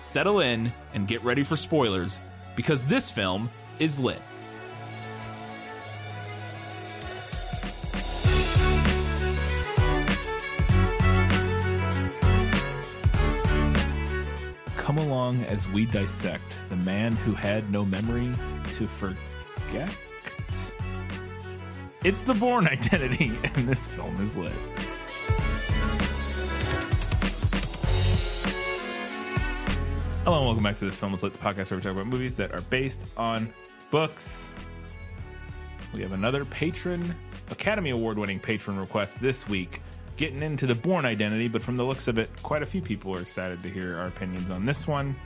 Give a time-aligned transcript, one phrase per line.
[0.00, 2.18] settle in, and get ready for spoilers,
[2.56, 4.20] because this film is lit.
[14.76, 18.32] Come along as we dissect the man who had no memory
[18.74, 19.96] to forget.
[22.02, 24.52] It's the Bourne identity, and this film is lit.
[30.24, 32.06] Hello and welcome back to this film is lit, the podcast where we talk about
[32.06, 33.50] movies that are based on
[33.90, 34.46] books.
[35.94, 37.16] We have another patron,
[37.50, 39.80] Academy Award winning patron request this week,
[40.18, 43.16] getting into the Bourne identity, but from the looks of it, quite a few people
[43.16, 45.16] are excited to hear our opinions on this one.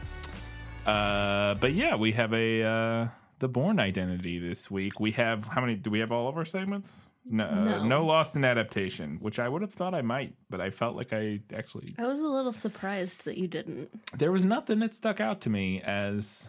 [0.87, 3.09] Uh, but yeah, we have a uh,
[3.41, 5.01] the Bourne identity this week.
[5.01, 5.75] We have how many?
[5.75, 7.09] Do we have all of our segments?
[7.27, 7.85] No, uh, No.
[7.85, 11.13] no lost in adaptation, which I would have thought I might, but I felt like
[11.13, 13.89] I actually I was a little surprised that you didn't.
[14.17, 16.47] there was nothing that stuck out to me as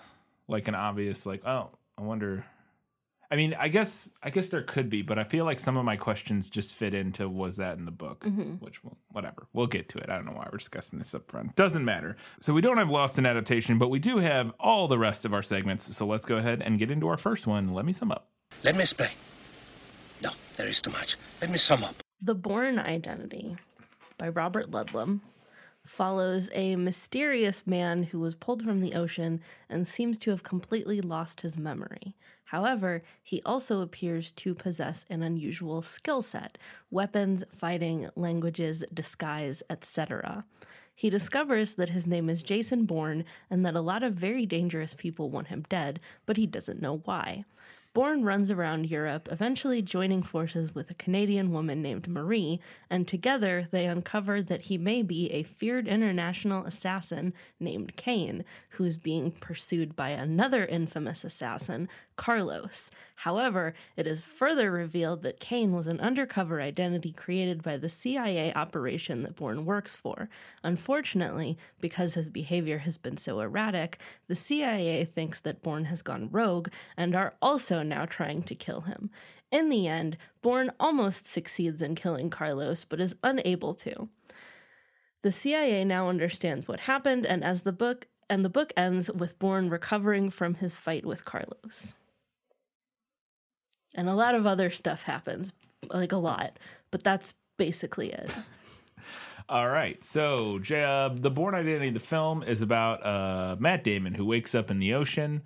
[0.47, 2.45] like an obvious like oh i wonder
[3.31, 5.83] i mean i guess i guess there could be but i feel like some of
[5.83, 8.23] my questions just fit into was that in the book?
[8.59, 9.47] Which will whatever.
[9.53, 10.09] We'll get to it.
[10.09, 11.55] I don't know why we're discussing this up front.
[11.55, 12.15] Doesn't matter.
[12.41, 15.33] So we don't have lost in adaptation but we do have all the rest of
[15.33, 15.95] our segments.
[15.97, 17.73] So let's go ahead and get into our first one.
[17.73, 18.27] Let me sum up.
[18.63, 19.11] Let me explain.
[20.21, 21.16] No, there is too much.
[21.41, 21.95] Let me sum up.
[22.21, 23.58] The Born Identity
[24.17, 25.21] by Robert Ludlum
[25.85, 30.99] follows a mysterious man who was pulled from the ocean and seems to have completely
[30.99, 32.16] lost his memory.
[32.45, 36.58] However, he also appears to possess an unusual skill set
[36.89, 40.45] weapons, fighting, languages, disguise, etc.
[40.95, 44.93] He discovers that his name is Jason Bourne and that a lot of very dangerous
[44.93, 47.43] people want him dead, but he doesn't know why.
[47.95, 53.70] Bourne runs around Europe, eventually joining forces with a Canadian woman named Marie, and together
[53.72, 59.32] they uncover that he may be a feared international assassin named Cain, who is being
[59.32, 62.92] pursued by another infamous assassin, Carlos.
[63.20, 68.54] However, it is further revealed that Cain was an undercover identity created by the CIA
[68.54, 70.27] operation that Bourne works for.
[70.64, 76.30] Unfortunately, because his behavior has been so erratic, the CIA thinks that Bourne has gone
[76.30, 76.67] rogue
[76.98, 79.09] and are also now trying to kill him.
[79.51, 84.09] In the end, Bourne almost succeeds in killing Carlos, but is unable to.
[85.21, 89.37] The CIA now understands what happened, and as the book and the book ends with
[89.39, 91.95] Bourne recovering from his fight with Carlos.
[93.93, 95.53] And a lot of other stuff happens,
[95.89, 96.59] like a lot,
[96.91, 98.33] but that's basically it.
[99.49, 100.03] All right.
[100.03, 104.71] So, uh, the Bourne Identity, the film, is about uh, Matt Damon who wakes up
[104.71, 105.43] in the ocean.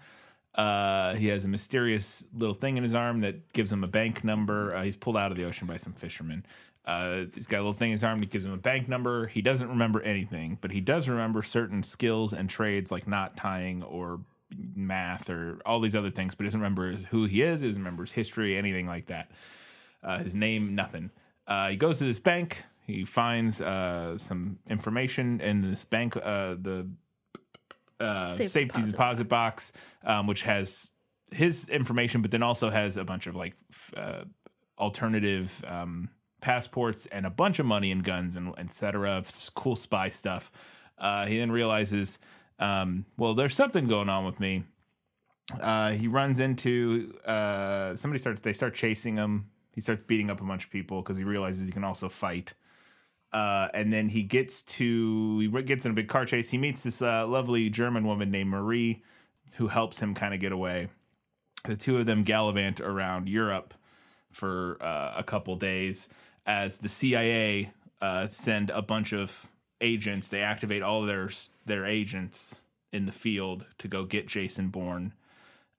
[0.60, 4.26] Uh, he has a mysterious little thing in his arm that gives him a bank
[4.26, 4.76] number.
[4.76, 6.46] Uh, he's pulled out of the ocean by some fishermen.
[6.84, 9.28] Uh, he's got a little thing in his arm that gives him a bank number.
[9.28, 13.84] He doesn't remember anything, but he does remember certain skills and trades like knot tying
[13.84, 14.20] or
[14.76, 17.82] math or all these other things, but he doesn't remember who he is, he doesn't
[17.82, 19.32] remember his history, anything like that.
[20.04, 21.10] Uh, his name, nothing.
[21.48, 22.66] Uh, he goes to this bank.
[22.86, 26.86] He finds some information in this bank, the
[28.00, 29.72] uh, Safe safety deposit deposit, box,
[30.04, 30.90] um, which has
[31.32, 33.54] his information, but then also has a bunch of like
[33.96, 34.24] uh,
[34.78, 36.10] alternative um,
[36.42, 39.24] passports and a bunch of money and guns and etc.
[39.56, 40.52] cool spy stuff.
[40.98, 42.18] Uh, he then realizes,
[42.60, 44.64] um, well, there's something going on with me.
[45.60, 48.42] Uh, he runs into uh, somebody starts.
[48.42, 49.50] They start chasing him.
[49.74, 52.54] He starts beating up a bunch of people because he realizes he can also fight.
[53.32, 56.50] Uh, and then he gets to he gets in a big car chase.
[56.50, 59.04] He meets this uh, lovely German woman named Marie,
[59.56, 60.88] who helps him kind of get away.
[61.66, 63.74] The two of them gallivant around Europe
[64.32, 66.08] for uh, a couple days
[66.46, 67.72] as the CIA
[68.02, 69.48] uh, send a bunch of
[69.82, 70.30] agents.
[70.30, 71.30] They activate all their
[71.66, 72.62] their agents
[72.92, 75.14] in the field to go get Jason Bourne,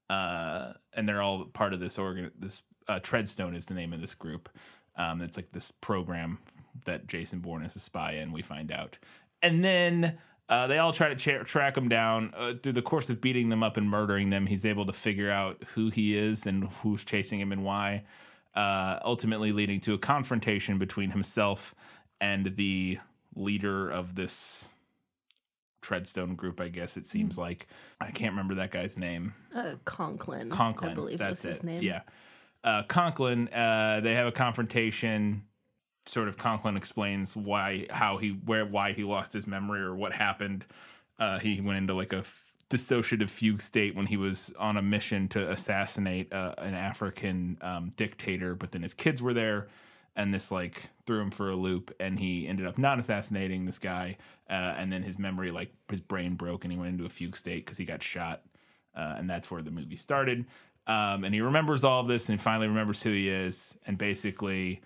[0.08, 2.30] uh, and they're all part of this organ.
[2.38, 4.48] This Treadstone is the name of this group.
[4.96, 6.38] Um, it's like this program
[6.84, 8.32] that Jason Bourne is a spy in.
[8.32, 8.98] We find out,
[9.42, 10.18] and then
[10.48, 12.32] uh, they all try to tra- track him down.
[12.36, 15.30] Uh, through the course of beating them up and murdering them, he's able to figure
[15.30, 18.04] out who he is and who's chasing him and why.
[18.54, 21.74] Uh, ultimately, leading to a confrontation between himself
[22.20, 22.98] and the
[23.36, 24.68] leader of this
[25.82, 27.66] treadstone group i guess it seems like
[28.02, 30.50] i can't remember that guy's name Uh, Conklin.
[30.50, 31.82] conklin I believe that's was his it name.
[31.82, 32.02] yeah
[32.62, 35.44] uh, conklin uh, they have a confrontation
[36.10, 40.12] sort of conklin explains why how he where why he lost his memory or what
[40.12, 40.64] happened
[41.20, 44.82] uh, he went into like a f- dissociative fugue state when he was on a
[44.82, 49.68] mission to assassinate uh, an African um, dictator, but then his kids were there,
[50.16, 53.78] and this like threw him for a loop, and he ended up not assassinating this
[53.78, 54.16] guy,
[54.48, 57.36] uh, and then his memory, like his brain broke, and he went into a fugue
[57.36, 58.42] state because he got shot,
[58.96, 60.46] uh, and that's where the movie started.
[60.86, 64.80] Um, and he remembers all of this, and finally remembers who he is, and basically.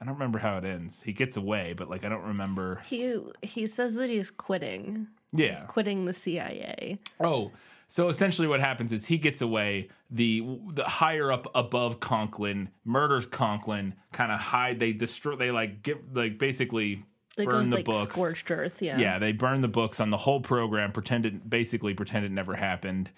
[0.00, 1.02] I don't remember how it ends.
[1.02, 2.82] He gets away, but like I don't remember.
[2.86, 5.08] He he says that he's quitting.
[5.32, 5.54] Yeah.
[5.54, 6.98] He's quitting the CIA.
[7.20, 7.52] Oh,
[7.88, 9.88] so essentially, what happens is he gets away.
[10.10, 13.94] The the higher up above Conklin murders Conklin.
[14.12, 14.80] Kind of hide.
[14.80, 15.36] They destroy.
[15.36, 17.04] They like get like basically
[17.36, 18.12] They burn goes the like books.
[18.14, 18.82] scorched earth.
[18.82, 18.98] Yeah.
[18.98, 20.92] Yeah, they burn the books on the whole program.
[20.92, 23.10] Pretended basically pretend it never happened,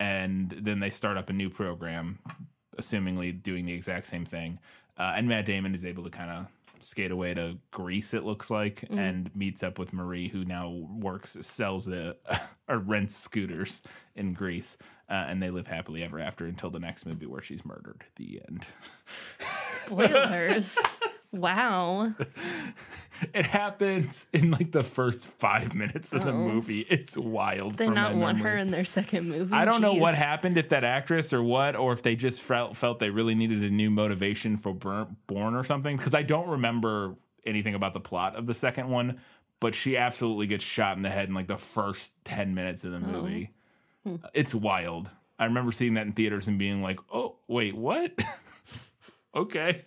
[0.00, 2.18] and then they start up a new program,
[2.78, 4.58] assumingly doing the exact same thing.
[5.02, 6.46] Uh, and Matt Damon is able to kind of
[6.78, 11.36] skate away to Greece, it looks like, and meets up with Marie, who now works,
[11.40, 12.14] sells a,
[12.68, 13.82] or rents scooters
[14.14, 14.76] in Greece.
[15.10, 18.04] Uh, and they live happily ever after until the next movie where she's murdered.
[18.14, 18.64] The end.
[19.60, 20.78] Spoilers.
[21.32, 22.14] Wow.
[23.34, 26.42] It happens in like the first five minutes of the oh.
[26.42, 26.80] movie.
[26.80, 27.76] It's wild.
[27.76, 28.52] They from not my want memory.
[28.52, 29.54] her in their second movie.
[29.54, 30.18] I don't know what Jeez.
[30.18, 33.62] happened, if that actress or what, or if they just felt felt they really needed
[33.62, 35.96] a new motivation for Bourne or something.
[35.96, 37.14] Because I don't remember
[37.46, 39.20] anything about the plot of the second one,
[39.60, 42.92] but she absolutely gets shot in the head in like the first ten minutes of
[42.92, 43.22] the oh.
[43.22, 43.50] movie.
[44.04, 44.16] Hmm.
[44.34, 45.10] It's wild.
[45.38, 48.18] I remember seeing that in theaters and being like, "Oh, wait, what?"
[49.34, 49.84] okay.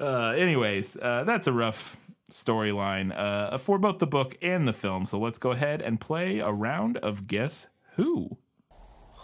[0.00, 1.98] Uh, anyways, uh, that's a rough
[2.30, 5.04] storyline uh, for both the book and the film.
[5.04, 7.66] So let's go ahead and play a round of Guess
[7.96, 8.38] Who.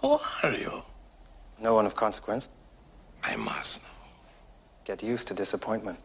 [0.03, 0.83] Who are you?
[1.61, 2.51] No one of consequence.
[3.23, 3.89] I must know.
[4.85, 5.99] Get used to disappointment.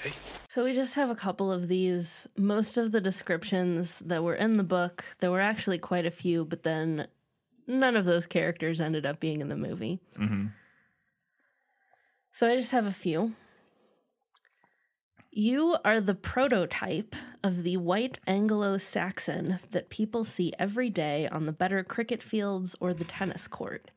[0.00, 0.14] Okay?
[0.48, 2.26] So we just have a couple of these.
[2.36, 6.44] Most of the descriptions that were in the book, there were actually quite a few,
[6.44, 7.06] but then
[7.66, 10.00] none of those characters ended up being in the movie.
[12.32, 13.34] So I just have a few.
[15.30, 17.14] You are the prototype
[17.44, 22.74] of the white Anglo Saxon that people see every day on the better cricket fields
[22.80, 23.90] or the tennis court.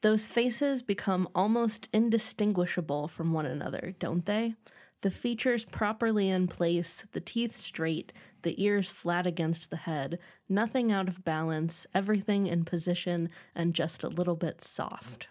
[0.00, 4.56] Those faces become almost indistinguishable from one another, don't they?
[5.02, 8.12] The features properly in place, the teeth straight,
[8.42, 10.18] the ears flat against the head,
[10.48, 15.28] nothing out of balance, everything in position, and just a little bit soft.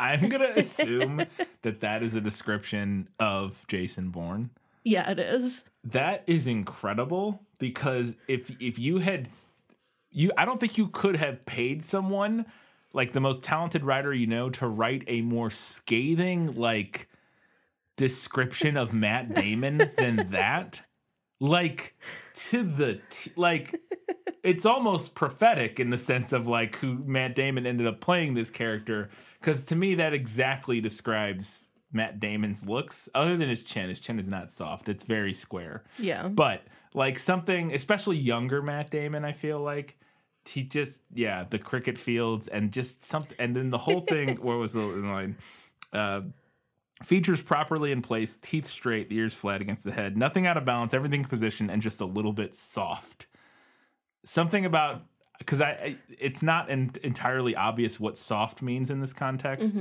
[0.00, 1.26] I'm going to assume
[1.62, 4.50] that that is a description of Jason Bourne.
[4.82, 5.64] Yeah, it is.
[5.84, 9.28] That is incredible because if if you had
[10.10, 12.46] you I don't think you could have paid someone
[12.92, 17.08] like the most talented writer you know to write a more scathing like
[17.96, 20.80] description of Matt Damon than that.
[21.38, 21.94] Like
[22.34, 23.78] to the t- like
[24.42, 28.50] it's almost prophetic in the sense of like who Matt Damon ended up playing this
[28.50, 29.10] character
[29.40, 34.18] because to me that exactly describes Matt Damon's looks other than his chin his chin
[34.20, 36.28] is not soft it's very square Yeah.
[36.28, 36.62] but
[36.94, 39.96] like something especially younger Matt Damon I feel like
[40.46, 44.56] he just yeah the cricket fields and just something and then the whole thing what
[44.58, 45.36] was the line
[45.92, 46.20] uh
[47.02, 50.66] Features properly in place, teeth straight, the ears flat against the head, nothing out of
[50.66, 53.24] balance, everything in position, and just a little bit soft.
[54.26, 55.00] Something about
[55.40, 59.74] because I, it's not en- entirely obvious what soft means in this context.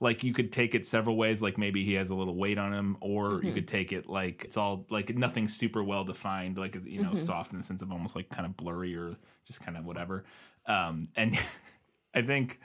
[0.00, 2.72] Like you could take it several ways, like maybe he has a little weight on
[2.72, 6.76] him, or you could take it like it's all like nothing super well defined, like
[6.84, 9.76] you know, soft in the sense of almost like kind of blurry or just kind
[9.76, 10.24] of whatever.
[10.66, 11.38] Um, and
[12.14, 12.60] I think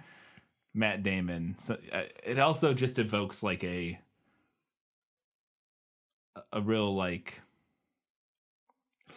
[0.75, 1.55] Matt Damon.
[1.59, 3.99] So uh, it also just evokes like a
[6.51, 7.41] a real like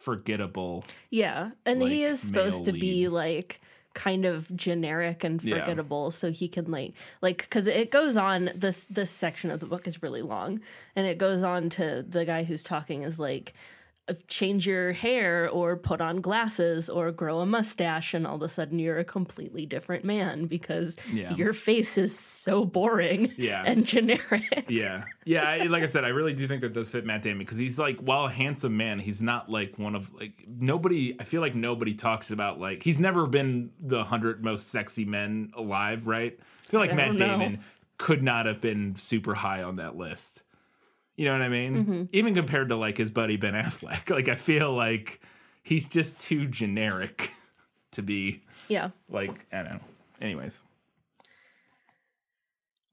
[0.06, 0.84] forgettable.
[1.10, 3.60] Yeah, and he is supposed to be like
[3.92, 5.58] kind of generic and Yeah.
[5.58, 9.66] forgettable so he can like like because it goes on this this section of the
[9.66, 10.60] book is really long
[10.94, 13.54] and it goes on to the guy who's talking is like
[14.28, 18.48] change your hair or put on glasses or grow a mustache and all of a
[18.48, 21.34] sudden you're a completely different man because Yeah.
[21.34, 23.64] your face is so boring Yeah.
[23.66, 25.42] and generic Yeah, yeah.
[25.42, 27.78] I, like I said, I really do think that does fit Matt Damon because he's
[27.78, 31.16] like, while a handsome man, he's not like one of like nobody.
[31.18, 35.50] I feel like nobody talks about like he's never been the hundred most sexy men
[35.56, 36.38] alive, right?
[36.38, 37.18] I feel like I Matt know.
[37.26, 37.60] Damon
[37.98, 40.42] could not have been super high on that list.
[41.16, 41.74] You know what I mean?
[41.76, 42.02] Mm-hmm.
[42.12, 45.20] Even compared to like his buddy Ben Affleck, like I feel like
[45.62, 47.30] he's just too generic
[47.92, 48.90] to be Yeah.
[49.08, 49.80] like I don't know.
[50.20, 50.60] Anyways,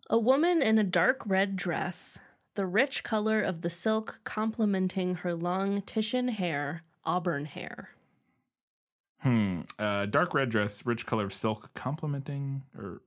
[0.09, 2.19] A woman in a dark red dress,
[2.55, 7.89] the rich color of the silk complementing her long Titian hair, auburn hair.
[9.21, 9.61] hmm.
[9.79, 13.01] Uh, dark red dress, rich color of silk, complementing or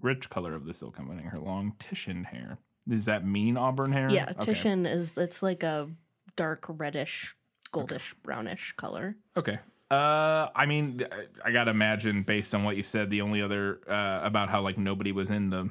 [0.00, 2.58] rich color of the silk complementing her long Titian hair.
[2.88, 4.10] Does that mean auburn hair?
[4.10, 4.52] Yeah, Okay.
[4.54, 5.88] Titian is it's like a
[6.36, 7.36] dark reddish,
[7.72, 9.16] goldish, brownish color.
[9.36, 9.58] Okay.
[9.90, 13.80] Uh, I mean, I- I gotta imagine based on what you said, the only other
[13.88, 15.70] uh, about how like nobody was in the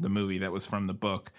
[0.00, 1.30] the movie that was from the book,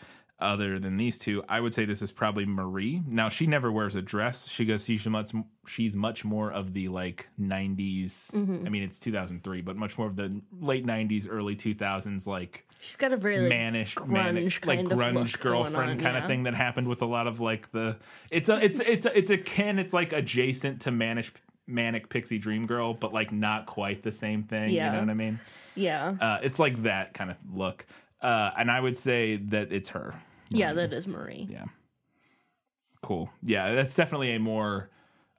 [0.44, 3.02] other than these two, I would say this is probably Marie.
[3.08, 4.48] Now she never wears a dress.
[4.48, 5.32] She goes, she's much
[5.66, 8.32] she's much more of the like '90s.
[8.32, 8.66] Mm-hmm.
[8.66, 12.98] I mean, it's 2003, but much more of the late '90s, early 2000s, like She's
[12.98, 16.22] got a very mannish, grunge manic, like grunge girlfriend on, kind yeah.
[16.22, 17.96] of thing that happened with a lot of like the.
[18.30, 19.80] It's a it's it's a, it's akin.
[19.80, 21.32] It's like adjacent to manish
[21.66, 24.72] manic pixie dream girl, but like not quite the same thing.
[24.72, 25.40] You know what I mean?
[25.76, 27.86] yeah, Uh, it's like that kind of look,
[28.22, 30.14] uh, and I would say that it's her.
[30.50, 31.48] Yeah, that is Marie.
[31.50, 31.66] Yeah.
[33.02, 33.30] Cool.
[33.42, 34.90] Yeah, that's definitely a more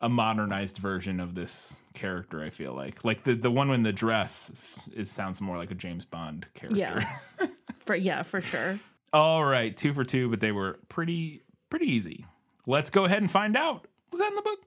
[0.00, 2.42] a modernized version of this character.
[2.42, 4.52] I feel like like the the one in the dress
[4.94, 6.78] is sounds more like a James Bond character.
[6.78, 7.46] Yeah,
[7.86, 8.78] for yeah, for sure.
[9.12, 12.26] All right, two for two, but they were pretty pretty easy.
[12.66, 13.86] Let's go ahead and find out.
[14.10, 14.60] Was that in the book?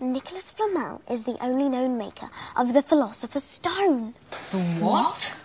[0.00, 4.14] Nicholas Flamel is the only known maker of the Philosopher's Stone.
[4.78, 5.44] What?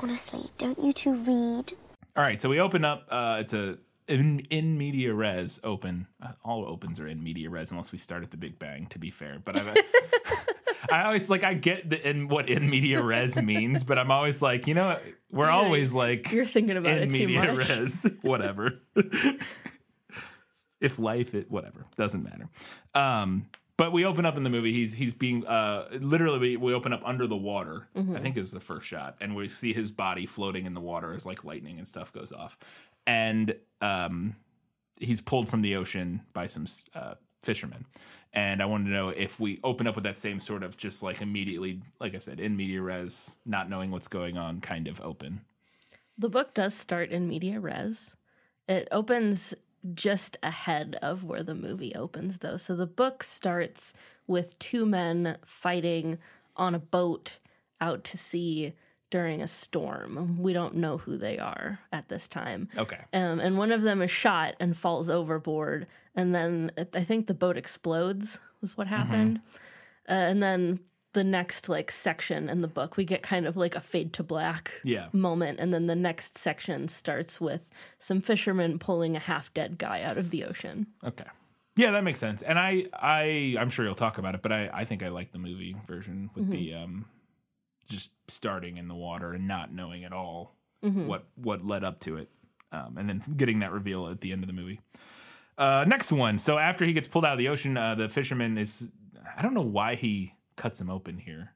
[0.00, 1.72] Honestly, don't you two read?
[2.16, 3.06] All right, so we open up.
[3.10, 6.06] Uh, it's a in, in media res open.
[6.22, 8.86] Uh, all opens are in media res unless we start at the Big Bang.
[8.90, 9.76] To be fair, but I've,
[10.92, 14.40] I always like I get the in what in media res means, but I'm always
[14.40, 14.98] like, you know,
[15.32, 17.68] we're always like You're thinking about in it too media much.
[17.68, 18.80] res, whatever.
[20.80, 22.48] if life, it whatever doesn't matter.
[22.94, 24.72] Um, but we open up in the movie.
[24.72, 27.88] He's he's being uh literally we, open up under the water.
[27.96, 28.16] Mm-hmm.
[28.16, 31.14] I think is the first shot, and we see his body floating in the water
[31.14, 32.58] as like lightning and stuff goes off,
[33.06, 34.36] and um,
[34.98, 37.86] he's pulled from the ocean by some uh, fishermen.
[38.32, 41.04] And I wanted to know if we open up with that same sort of just
[41.04, 45.00] like immediately, like I said, in media res, not knowing what's going on, kind of
[45.00, 45.42] open.
[46.18, 48.16] The book does start in media res.
[48.68, 49.54] It opens
[49.92, 52.56] just ahead of where the movie opens, though.
[52.56, 53.92] So the book starts
[54.26, 56.18] with two men fighting
[56.56, 57.38] on a boat
[57.80, 58.74] out to sea
[59.10, 60.38] during a storm.
[60.40, 62.68] We don't know who they are at this time.
[62.76, 62.98] Okay.
[63.12, 65.86] Um, and one of them is shot and falls overboard.
[66.14, 69.40] And then I think the boat explodes, was what happened.
[70.08, 70.80] Uh, and then
[71.14, 74.22] the next like section in the book, we get kind of like a fade to
[74.22, 75.08] black Yeah.
[75.12, 75.58] moment.
[75.58, 80.16] And then the next section starts with some fishermen pulling a half dead guy out
[80.18, 80.86] of the ocean.
[81.02, 81.24] Okay.
[81.76, 82.42] Yeah, that makes sense.
[82.42, 85.32] And I, I, I'm sure you'll talk about it, but I, I think I like
[85.32, 87.06] the movie version with the um,
[87.88, 92.18] just starting in the water and not knowing at all what what led up to
[92.18, 92.28] it,
[92.70, 94.80] um, and then getting that reveal at the end of the movie.
[95.56, 96.36] Uh, next one.
[96.38, 98.88] So after he gets pulled out of the ocean, uh, the fisherman is.
[99.36, 101.52] I don't know why he cuts him open here,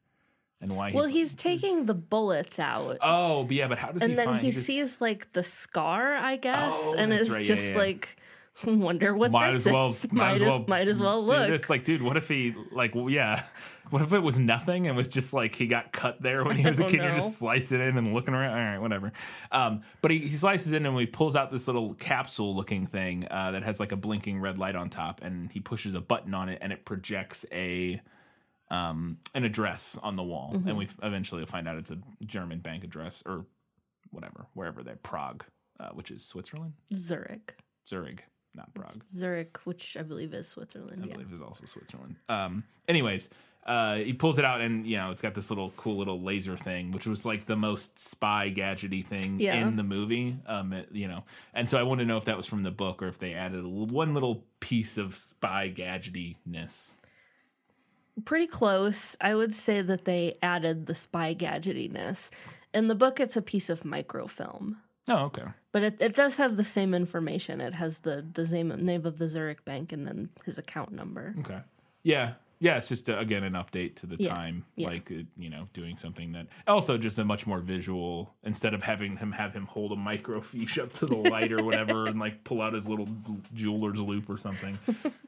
[0.61, 0.93] and why.
[0.93, 2.99] Well, he, he's taking the bullets out.
[3.03, 4.41] Oh, but yeah, but how does he and then find?
[4.41, 7.77] he just- sees like the scar, I guess, Oh, and it's right, just yeah.
[7.77, 8.17] like,
[8.65, 10.07] wonder what might this as well is.
[10.13, 11.49] might, as well might as well look.
[11.49, 11.71] this.
[11.71, 13.45] Like, dude, what if he like yeah,
[13.91, 16.67] what if it was nothing and was just like he got cut there when he
[16.67, 17.03] was a don't kid?
[17.03, 18.51] You're just slicing in and looking around.
[18.59, 19.13] All right, whatever.
[19.53, 23.29] Um, but he, he slices in and he pulls out this little capsule looking thing
[23.31, 26.35] uh, that has like a blinking red light on top, and he pushes a button
[26.35, 28.01] on it and it projects a
[28.71, 30.69] um an address on the wall, Mm-hmm.
[30.69, 33.47] and we eventually find out it's a German bank address or
[34.11, 35.45] whatever, wherever they're Prague,
[35.81, 37.55] uh, which is Switzerland, Zurich.
[37.89, 39.03] Zurich, not Prague.
[39.05, 41.03] Zurich, which I believe is Switzerland.
[41.03, 41.13] I yeah.
[41.15, 42.17] believe is also Switzerland.
[42.29, 43.29] Um, anyways,
[43.67, 46.57] uh, he pulls it out, and you know, it's got this little cool little laser
[46.57, 49.67] thing, which was like the most spy gadgety thing Yeah.
[49.67, 50.37] in the movie.
[50.47, 52.71] Um, it- you know, and so I wanted to know if that was from the
[52.71, 56.95] book or if they added a one little piece of spy gadgetiness.
[58.25, 59.17] Pretty close.
[59.21, 62.31] I would say that they added the spy gadgetiness.
[62.75, 64.79] In the book, it's a piece of microfilm.
[65.09, 65.45] Oh, okay.
[65.73, 67.61] But it, it does have the same information.
[67.61, 71.35] It has the, the name, name of the Zurich bank and then his account number.
[71.41, 71.61] Okay.
[72.03, 72.35] Yeah.
[72.61, 74.89] Yeah, it's just uh, again an update to the Yeah, time, yeah.
[74.89, 78.35] like uh, you know, doing something that also just a much more visual.
[78.43, 82.07] Instead of having him have him hold a microfiche up to the light or whatever,
[82.09, 83.09] and like pull out his little
[83.55, 84.77] jeweler's loupe or something,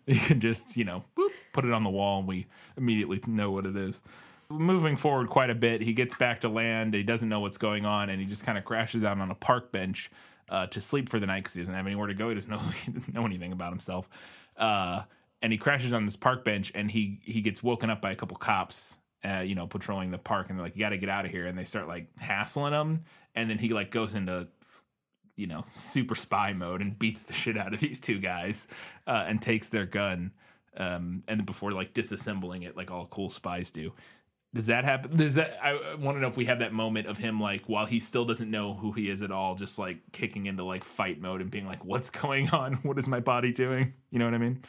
[0.07, 2.47] you can just you know boop, put it on the wall, and we
[2.77, 4.03] immediately know what it is.
[4.49, 6.95] Moving forward quite a bit, he gets back to land.
[6.95, 9.35] He doesn't know what's going on, and he just kind of crashes out on a
[9.37, 10.11] park bench
[10.49, 12.29] uh, to sleep for the night because he doesn't have anywhere to go.
[12.31, 14.09] He doesn't know, he doesn't know anything about himself.
[14.57, 15.03] Uh,
[15.43, 18.17] and he crashes on this park bench, and he he gets woken up by a
[18.17, 18.97] couple cops.
[19.23, 21.31] Uh, you know, patrolling the park, and they're like, "You got to get out of
[21.31, 23.05] here!" And they start like hassling him,
[23.35, 24.49] and then he like goes into
[25.41, 28.69] you know, super spy mode and beats the shit out of these two guys
[29.07, 30.33] uh, and takes their gun.
[30.77, 33.93] Um, and then before like disassembling it, like all cool spies do.
[34.53, 35.17] Does that happen?
[35.17, 35.59] Does that?
[35.63, 38.25] I want to know if we have that moment of him like while he still
[38.25, 41.51] doesn't know who he is at all, just like kicking into like fight mode and
[41.51, 42.75] being like, "What's going on?
[42.83, 44.63] What is my body doing?" You know what I mean?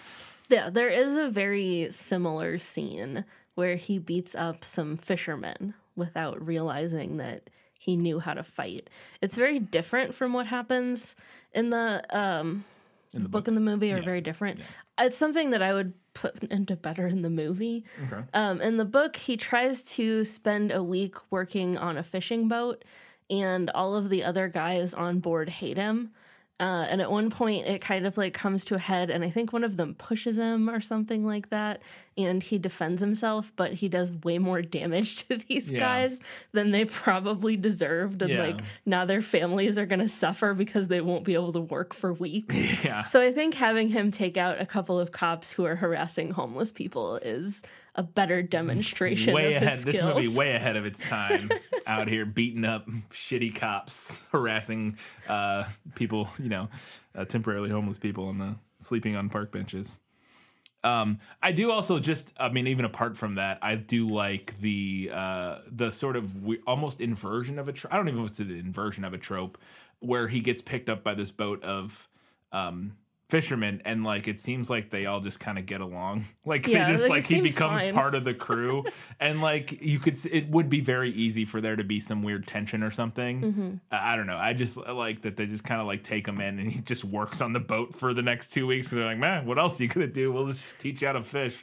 [0.51, 7.17] Yeah, there is a very similar scene where he beats up some fishermen without realizing
[7.17, 8.89] that he knew how to fight.
[9.21, 11.15] It's very different from what happens
[11.53, 12.65] in the um
[13.13, 14.03] In the book and the movie are Yeah.
[14.03, 14.59] very different.
[14.99, 17.85] It's something that I would put into better in the movie.
[18.05, 18.23] Okay.
[18.33, 22.83] Um, in the book, he tries to spend a week working on a fishing boat,
[23.29, 26.11] and all of the other guys on board hate him.
[26.61, 29.31] Uh, and at one point, it kind of like comes to a head, and I
[29.31, 31.81] think one of them pushes him or something like that,
[32.15, 35.79] and he defends himself, but he does way more damage to these Yeah.
[35.79, 36.19] guys
[36.51, 38.43] than they probably deserved, and Yeah.
[38.45, 42.13] like now their families are gonna suffer because they won't be able to work for
[42.13, 42.55] weeks.
[42.85, 43.01] Yeah.
[43.01, 46.71] So I think having him take out a couple of cops who are harassing homeless
[46.71, 47.63] people is
[47.95, 49.73] a better demonstration way ahead.
[49.73, 51.49] his This movie way ahead of its time.
[51.87, 56.29] out here beating up shitty cops, harassing uh, people.
[56.39, 56.69] You know,
[57.15, 59.99] uh, temporarily homeless people on the sleeping on park benches.
[60.83, 65.11] Um, I do also just, I mean, even apart from that, I do like the
[65.13, 67.73] uh, the sort of we, almost inversion of a.
[67.73, 69.57] Tro- I don't even know if it's an inversion of a trope
[69.99, 72.07] where he gets picked up by this boat of
[72.51, 72.97] um,
[73.31, 76.25] fishermen, and like it seems like they all just kind of get along.
[76.45, 77.93] Like Yeah, they just like, like he becomes fine.
[77.93, 78.83] part of the crew,
[79.19, 82.45] and like you could, it would be very easy for there to be some weird
[82.47, 83.41] tension or something.
[83.41, 83.69] Mm-hmm.
[83.91, 84.37] I I don't know.
[84.37, 87.03] I just like that they just kind of like take him in, and he just
[87.05, 88.91] works on the boat for the next two weeks.
[88.91, 90.31] And they're like, man, what else are you gonna do?
[90.31, 91.55] We'll just teach you how to fish.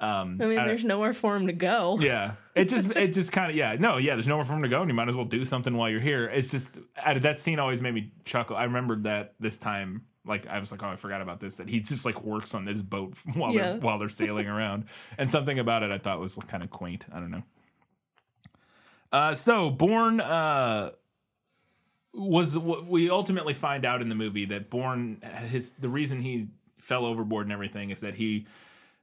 [0.00, 1.98] Um, I mean, I- there's nowhere for him to go.
[2.00, 4.14] yeah, it just it just kind of yeah no yeah.
[4.14, 6.00] There's nowhere for him to go, and you might as well do something while you're
[6.00, 6.26] here.
[6.28, 8.56] It's just I, that scene always made me chuckle.
[8.56, 10.02] I remembered that this time.
[10.28, 11.56] Like I was like, oh, I forgot about this.
[11.56, 13.72] That he just like works on this boat while Yeah.
[13.72, 14.84] they're while they're sailing around,
[15.16, 17.06] and something about it I thought was kind of quaint.
[17.12, 17.42] I don't know.
[19.10, 20.90] Uh, so Bourne uh,
[22.12, 26.48] was what we ultimately find out in the movie that Bourne his the reason he
[26.78, 28.46] fell overboard and everything is that he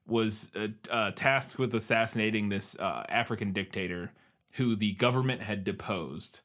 [0.07, 4.11] was uh, uh, tasked with assassinating this uh, African dictator
[4.53, 6.41] who the government had deposed.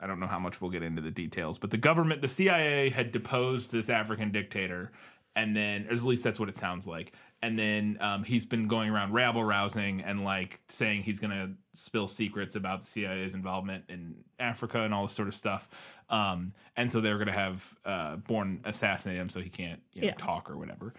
[0.00, 2.88] I don't know how much we'll get into the details, but the government, the CIA,
[2.90, 4.90] had deposed this African dictator,
[5.36, 7.12] and then, or at least that's what it sounds like.
[7.42, 12.06] And then um, he's been going around rabble rousing and like saying he's gonna spill
[12.08, 15.68] secrets about the CIA's involvement in Africa and all this sort of stuff.
[16.08, 20.06] Um, and so they're gonna have uh, Bourne assassinate him so he can't you know,
[20.08, 20.14] Yeah.
[20.14, 20.94] talk or whatever.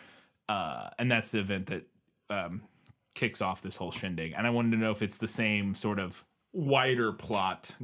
[0.47, 1.83] Uh, and that's the event that
[2.29, 2.61] um,
[3.15, 4.33] kicks off this whole shindig.
[4.37, 6.23] And I wanted to know if it's the same sort of
[6.55, 7.75] wider plot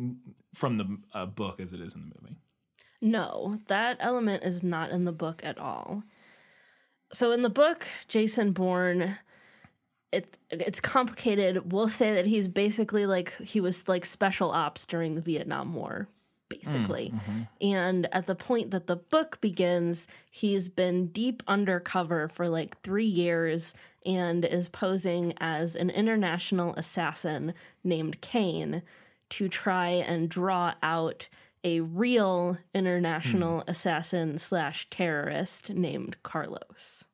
[0.56, 2.38] from the uh, book as it is in the movie.
[3.02, 6.04] No, that element is not in the book at all.
[7.14, 9.18] So in the book, Jason Bourne,
[10.12, 11.72] it it's complicated.
[11.72, 16.08] We'll say that he's basically like he was like special ops during the Vietnam War,
[16.52, 17.14] Mm, basically.
[17.14, 17.42] Mm-hmm.
[17.62, 23.06] And at the point that the book begins, he's been deep undercover for like three
[23.06, 23.74] years
[24.06, 28.82] and is posing as an international assassin named Cain
[29.30, 31.28] to try and draw out
[31.64, 33.70] a real international hmm.
[33.70, 37.06] assassin slash terrorist named Carlos.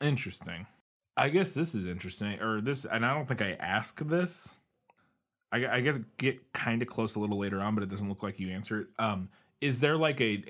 [0.00, 0.66] Interesting.
[1.16, 4.56] I guess this is interesting, or this, and I don't think I asked this.
[5.52, 8.22] I, I guess get kind of close a little later on, but it doesn't look
[8.22, 8.86] like you answer it.
[8.98, 9.28] Um,
[9.60, 10.42] is there like a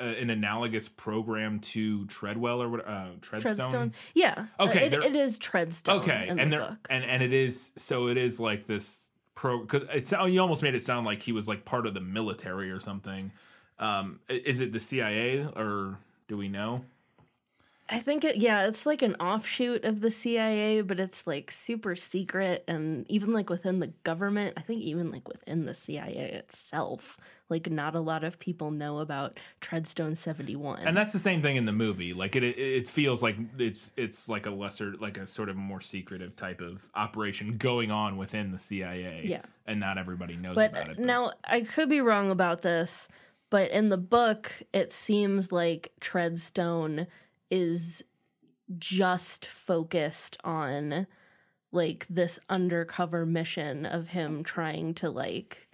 [0.00, 2.88] uh, an analogous program to Treadwell or what?
[2.88, 3.56] Uh, Treadstone.
[3.56, 3.92] Treadstone.
[4.14, 4.46] Yeah.
[4.58, 6.00] Okay, It, it is Treadstone.
[6.00, 9.88] Okay, and the there and and it is so it is like this pro because
[9.92, 12.80] it's you almost made it sound like he was like part of the military or
[12.80, 13.30] something.
[13.78, 16.84] Um, is it the CIA or do we know?
[17.90, 21.96] I think it, yeah, it's like an offshoot of the CIA, but it's like super
[21.96, 22.62] secret.
[22.68, 27.16] And even like within the government, I think even like within the CIA itself,
[27.48, 30.80] like not a lot of people know about Treadstone 71.
[30.80, 32.12] And that's the same thing in the movie.
[32.12, 35.80] Like it, it, feels like it's it's like a lesser, like a sort of more
[35.80, 39.22] secretive type of operation going on within the CIA.
[39.24, 39.42] Yeah.
[39.66, 40.98] and not everybody knows but about it.
[40.98, 43.08] now I could be wrong about this,
[43.48, 47.06] but in the book, it seems like Treadstone
[47.50, 48.02] is
[48.78, 51.06] just focused on
[51.72, 55.68] like this undercover mission of him trying to like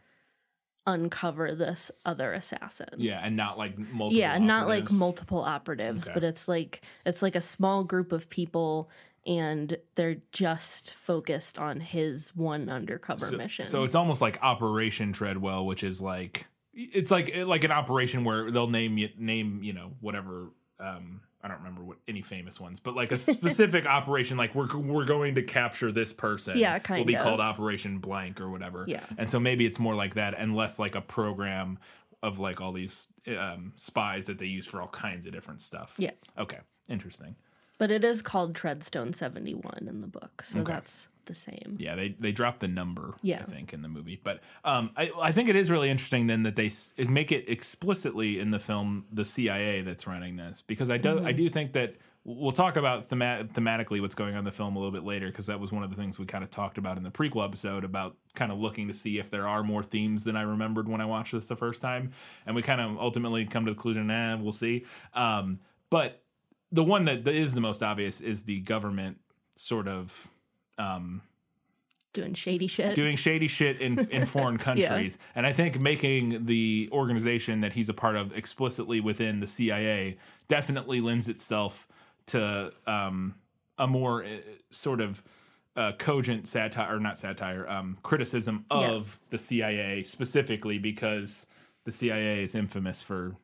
[0.87, 2.89] uncover this other assassin.
[2.99, 4.13] Yeah, and not like multiple.
[4.13, 4.99] yeah not like operatives.
[4.99, 6.13] multiple operatives Okay.
[6.15, 8.91] but it's like it's like a small group of people
[9.27, 15.13] and they're just focused on his one undercover so, mission So it's almost like Operation
[15.15, 19.73] Treadwell, which is like it's like like an operation where they'll name you name you
[19.73, 20.51] know whatever.
[20.79, 24.75] Um, I don't remember what any famous ones, but like a specific operation, like we're
[24.77, 26.57] we're going to capture this person.
[26.57, 27.23] Yeah, will be of.
[27.23, 28.87] called Operation Blank or whatever.
[28.89, 29.05] Yeah.
[29.19, 31.79] and so maybe it's more like that and less like a program
[32.23, 33.07] of like all these
[33.39, 35.95] um, spies that they use for all kinds of different stuff.
[35.99, 36.13] Yeah.
[36.39, 36.61] Okay.
[36.89, 37.37] Interesting.
[37.79, 40.73] but it is called treadstone 71 in the book so Okay.
[40.73, 43.15] that's the same Yeah, they they dropped the number.
[43.23, 43.43] Yeah.
[43.47, 46.43] I think in the movie, but um, I I think it is really interesting then
[46.45, 50.91] that they s- make it explicitly in the film the CIA that's running this because
[50.91, 54.45] I do I do think that we'll talk about thema- thematically what's going on in
[54.47, 56.43] the film a little bit later because that was one of the things we kind
[56.43, 59.47] of talked about in the prequel episode about kind of looking to see if there
[59.47, 62.13] are more themes than I remembered when I watched this the first time,
[62.47, 64.87] and we kind of ultimately come to the conclusion, nah, we'll see.
[65.13, 65.61] Um,
[65.91, 66.23] but
[66.73, 69.19] the one that is the most obvious is the government
[69.57, 70.29] sort of
[70.79, 71.23] um,
[72.13, 75.19] doing shady shit doing shady shit in in foreign countries.
[75.35, 80.17] And I think making the organization that he's a part of explicitly within the CIA
[80.49, 81.89] definitely lends itself
[82.27, 83.35] to um,
[83.79, 84.31] a more uh,
[84.71, 85.23] sort of
[85.77, 88.93] uh, cogent satire or not satire um, criticism Yeah.
[88.93, 91.47] of the CIA specifically because
[91.85, 93.37] the CIA is infamous for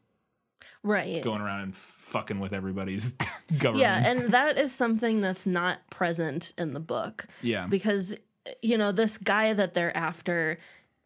[0.82, 3.10] right going around and fucking with everybody's
[3.58, 3.76] government.
[3.80, 8.14] yeah and that is something that's not present in the book yeah, because
[8.62, 10.58] you know this guy that they're after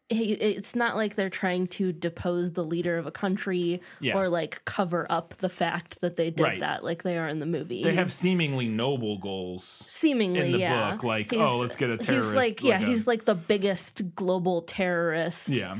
[0.07, 4.15] he, it's not like they're trying to depose the leader of a country Yeah.
[4.15, 6.59] or like cover up the fact that they did Right.
[6.59, 9.83] that like they are in the movie they have seemingly noble goals.
[9.89, 10.91] seemingly in the yeah.
[10.91, 13.25] book, like, He's- oh, let's get a terrorist he's terrorist, like yeah a- he's like
[13.25, 15.77] the biggest global terrorist Yeah.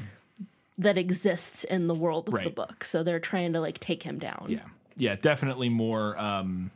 [0.78, 4.20] That exists in the world of the book so they're trying to like take him
[4.20, 4.60] down Yeah,
[4.98, 6.18] yeah, definitely more.
[6.18, 6.72] Um,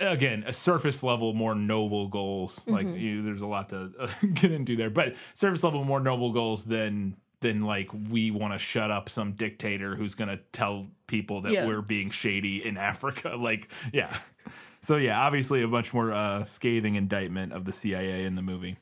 [0.00, 2.60] again, a surface level, more noble goals.
[2.66, 6.32] Like you, there's a lot to uh, get into there, but surface level, more noble
[6.32, 10.88] goals than than like we want to shut up some dictator who's going to tell
[11.06, 11.66] people that Yeah.
[11.66, 13.36] we're being shady in Africa.
[13.38, 14.18] Like, yeah.
[14.80, 18.76] So yeah, obviously a much more uh, scathing indictment of the CIA in the movie.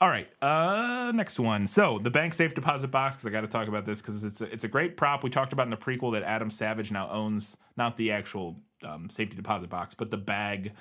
[0.00, 1.66] All right, uh, next one.
[1.66, 3.16] So the bank safe deposit box.
[3.16, 5.24] Because I got to talk about this because it's a, it's a great prop.
[5.24, 9.10] We talked about in the prequel that Adam Savage now owns not the actual um,
[9.10, 10.72] safety deposit box, but the bag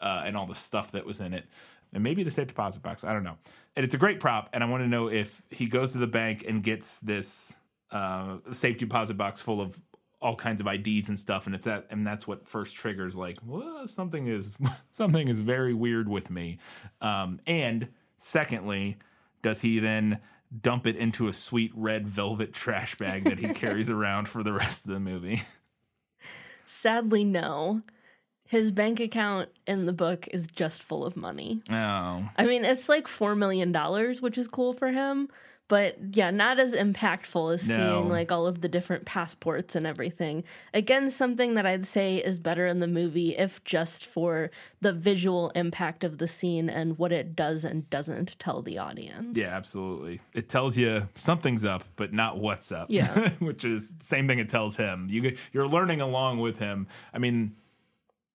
[0.00, 1.46] uh, and all the stuff that was in it,
[1.92, 3.02] and maybe the safe deposit box.
[3.02, 3.38] I don't know.
[3.74, 4.48] And it's a great prop.
[4.52, 7.56] And I want to know if he goes to the bank and gets this
[7.90, 9.80] uh, safety deposit box full of
[10.22, 13.38] all kinds of IDs and stuff, and it's that, and that's what first triggers like,
[13.44, 14.50] well, something is
[14.92, 16.58] something is very weird with me.
[17.00, 17.88] Um, and
[18.20, 18.98] secondly,
[19.42, 20.18] does he then
[20.60, 24.52] dump it into a sweet red velvet trash bag that he carries around for the
[24.52, 25.42] rest of the movie?
[26.66, 27.80] sadly no
[28.46, 32.88] his bank account in the book is just full of money Oh, I mean, it's
[32.88, 33.72] like $4 million,
[34.20, 35.28] which is cool for him.
[35.70, 37.76] But yeah, not as impactful as No.
[37.76, 40.42] seeing like all of the different passports and everything.
[40.74, 45.50] Again, something that I'd say is better in the movie if just for the visual
[45.54, 49.38] impact of the scene and what it does and doesn't tell the audience.
[49.38, 50.20] yeah, absolutely.
[50.34, 52.88] It tells you something's up, but not what's up.
[52.90, 53.30] Yeah.
[53.38, 55.06] which is the same thing it tells him.
[55.08, 56.88] You you're learning along with him.
[57.14, 57.54] I mean,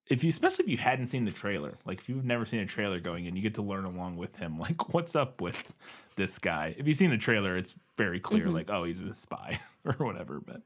[0.08, 2.66] if you especially if you hadn't seen the trailer, like if you've never seen a
[2.66, 4.58] trailer going in, you get to learn along with him.
[4.58, 5.58] Like, what's up with
[6.16, 6.76] this guy?
[6.78, 8.54] If you've seen the trailer, it's very clear, mm-hmm.
[8.54, 10.40] like, oh, he's a spy or whatever.
[10.40, 10.62] But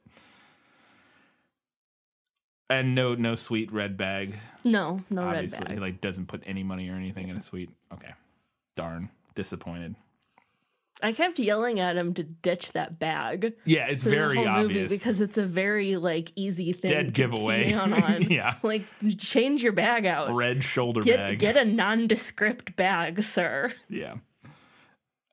[2.69, 4.35] and no, no sweet red bag.
[4.63, 7.69] No, no Obviously, red he like doesn't put any money or anything in a sweet.
[7.93, 8.13] Okay,
[8.75, 9.95] darn, disappointed.
[11.01, 13.53] I kept yelling at him to ditch that bag.
[13.63, 16.91] Yeah, it's very obvious because it's a very like easy thing.
[16.91, 17.73] Dead to giveaway.
[17.73, 18.23] on, on.
[18.29, 18.55] Yeah.
[18.63, 18.83] like
[19.17, 20.33] change your bag out.
[20.35, 21.39] red shoulder Get bag.
[21.39, 23.71] get a nondescript bag, sir.
[23.89, 24.15] Yeah.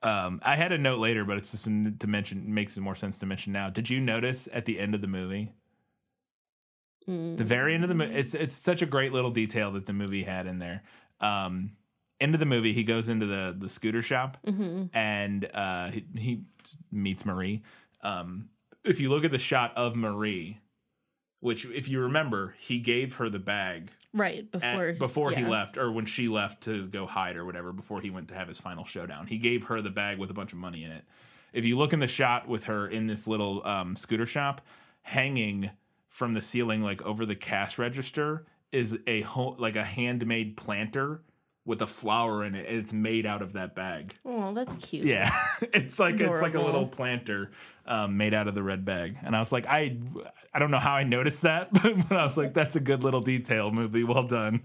[0.07, 3.19] Um, I had a note later, but it's just to mention makes it more sense
[3.19, 3.71] to mention now.
[3.71, 5.53] Did you notice at the end of the movie,
[7.37, 8.15] the very end of the movie?
[8.15, 10.83] It's it's such a great little detail that the movie had in there.
[11.21, 11.73] Um,
[12.21, 14.39] end of the movie, he goes into the the scooter shop
[14.95, 16.41] and uh, he, he
[16.93, 17.63] meets Marie.
[18.03, 18.51] Um,
[18.85, 20.61] if you look at the shot of Marie,
[21.47, 25.79] which if you remember, he gave her the bag Right at- before before he left
[25.79, 28.61] or when she left to go hide or whatever before he went to have his
[28.61, 29.29] final showdown.
[29.29, 31.05] He gave her the bag with a bunch of money in it.
[31.53, 34.61] If you look in the shot with her in this little um, scooter shop
[35.03, 35.71] hanging
[36.09, 41.23] from the ceiling like over the cash register is a ho- like a handmade planter
[41.67, 44.15] with a flower in it, and it's made out of that bag.
[44.25, 45.05] Oh, that's cute.
[45.05, 47.51] Yeah, it's like it's like a little planter
[47.87, 49.99] um, made out of the red bag, and I was like, I
[50.55, 51.73] I don't know how I noticed that,
[52.09, 53.71] but I was like, that's a good little detail.
[53.71, 54.63] Movie, well done.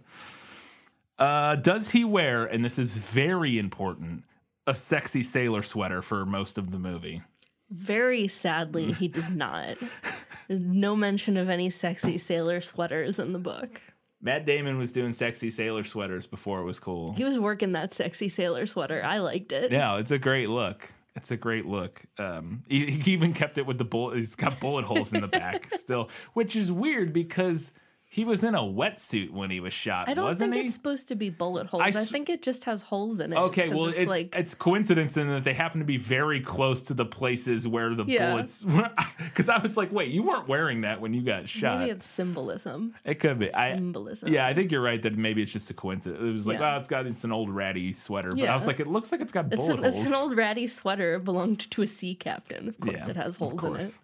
[1.19, 2.45] Uh, does he wear?
[2.45, 4.23] And this is very important.
[4.65, 7.21] A sexy sailor sweater for most of the movie.
[7.69, 9.77] Very sadly, he does not.
[10.47, 13.81] There's no mention of any sexy sailor sweaters in the book.
[14.21, 17.13] Matt Damon was doing sexy sailor sweaters before it was cool.
[17.13, 19.03] He was working that sexy sailor sweater.
[19.03, 19.71] I liked it.
[19.71, 20.89] Yeah, it's a great look.
[21.15, 22.03] It's a great look.
[22.17, 24.17] Um, he, he even kept it with the bullet.
[24.17, 27.73] He's got bullet holes in the back still, which is weird because
[28.13, 30.09] he was in a wetsuit when he was shot.
[30.09, 30.65] I don't wasn't think he?
[30.65, 31.81] it's supposed to be bullet holes.
[31.81, 33.37] I I, s- think it just has holes in it.
[33.37, 36.93] Okay, well, it's like it's coincidence in that they happen to be very close to
[36.93, 38.31] the places where the Yeah.
[38.31, 38.65] bullets.
[39.23, 41.79] Because I was like, wait, you weren't wearing that when you got shot.
[41.79, 42.95] maybe it's symbolism.
[43.05, 43.53] it could be.
[43.53, 44.27] I, Symbolism.
[44.33, 46.21] yeah, I think you're right that maybe it's just a coincidence.
[46.21, 46.75] It was like, Yeah.
[46.75, 49.21] oh, it's got it's an old ratty sweater, but I was like, it looks like
[49.21, 49.95] it's got It's bullet an, holes.
[50.01, 51.17] it's an old ratty sweater.
[51.17, 52.67] Belonged to a sea captain.
[52.67, 53.97] Of course, Yeah, it has holes in it.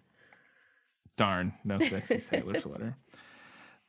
[1.16, 2.96] Darn, no sexy sailor sweater.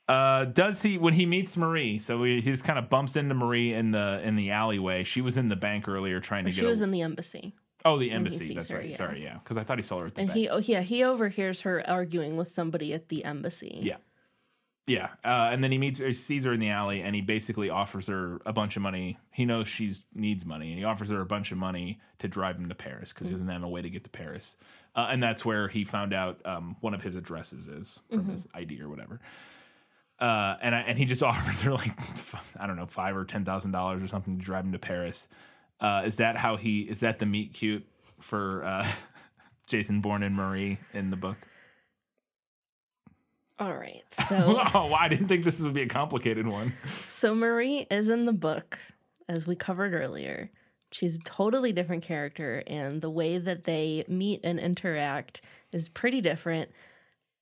[0.10, 2.00] Uh, does he when he meets Marie?
[2.00, 5.04] So he, he just kind of bumps into Marie in the in the alleyway.
[5.04, 6.68] She was in the bank earlier trying to She get.
[6.68, 7.54] was a, in the embassy,
[7.86, 8.56] oh, the embassy.
[8.56, 8.90] That's her, right.
[8.90, 8.96] yeah.
[8.96, 10.40] Sorry, yeah, because I thought he saw her at the and bank.
[10.40, 13.82] he oh yeah he overhears her arguing with somebody at the embassy.
[13.84, 13.98] Yeah.
[14.88, 15.10] Yeah.
[15.24, 18.08] Uh, and then he meets he sees her in the alley and he basically offers
[18.08, 19.20] her a bunch of money.
[19.32, 22.56] He knows she needs money and he offers her a bunch of money to drive
[22.56, 24.56] him to Paris because he doesn't have a way to get to Paris.
[24.96, 28.48] Uh, and that's where he found out um, one of his addresses is from his
[28.56, 29.20] ID or whatever.
[30.20, 31.92] Uh, and I, and he just offers her like
[32.60, 35.28] I don't know five or ten thousand dollars or something to drive him to Paris.
[35.80, 37.86] Uh, is that how he is that the meet cute
[38.20, 38.88] for uh,
[39.68, 41.38] Jason Bourne and Marie in the book?
[43.60, 44.04] All right.
[44.28, 46.74] So oh, I didn't think this would be a complicated one.
[47.10, 48.78] so Marie is in the book,
[49.28, 50.52] as we covered earlier.
[50.92, 56.20] She's a totally different character, and the way that they meet and interact is pretty
[56.20, 56.72] different.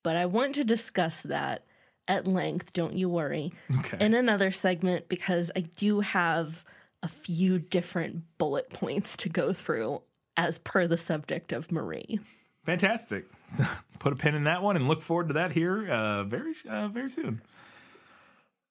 [0.04, 1.66] But I want to discuss that
[2.08, 3.98] at length, don't you worry, Okay.
[4.04, 6.64] in another segment because I do have
[7.04, 10.02] a few different bullet points to go through
[10.36, 12.20] as per the subject of Marie.
[12.66, 13.26] Fantastic.
[14.00, 16.88] Put a pin in that one and look forward to that here uh, very uh,
[16.90, 17.42] very soon.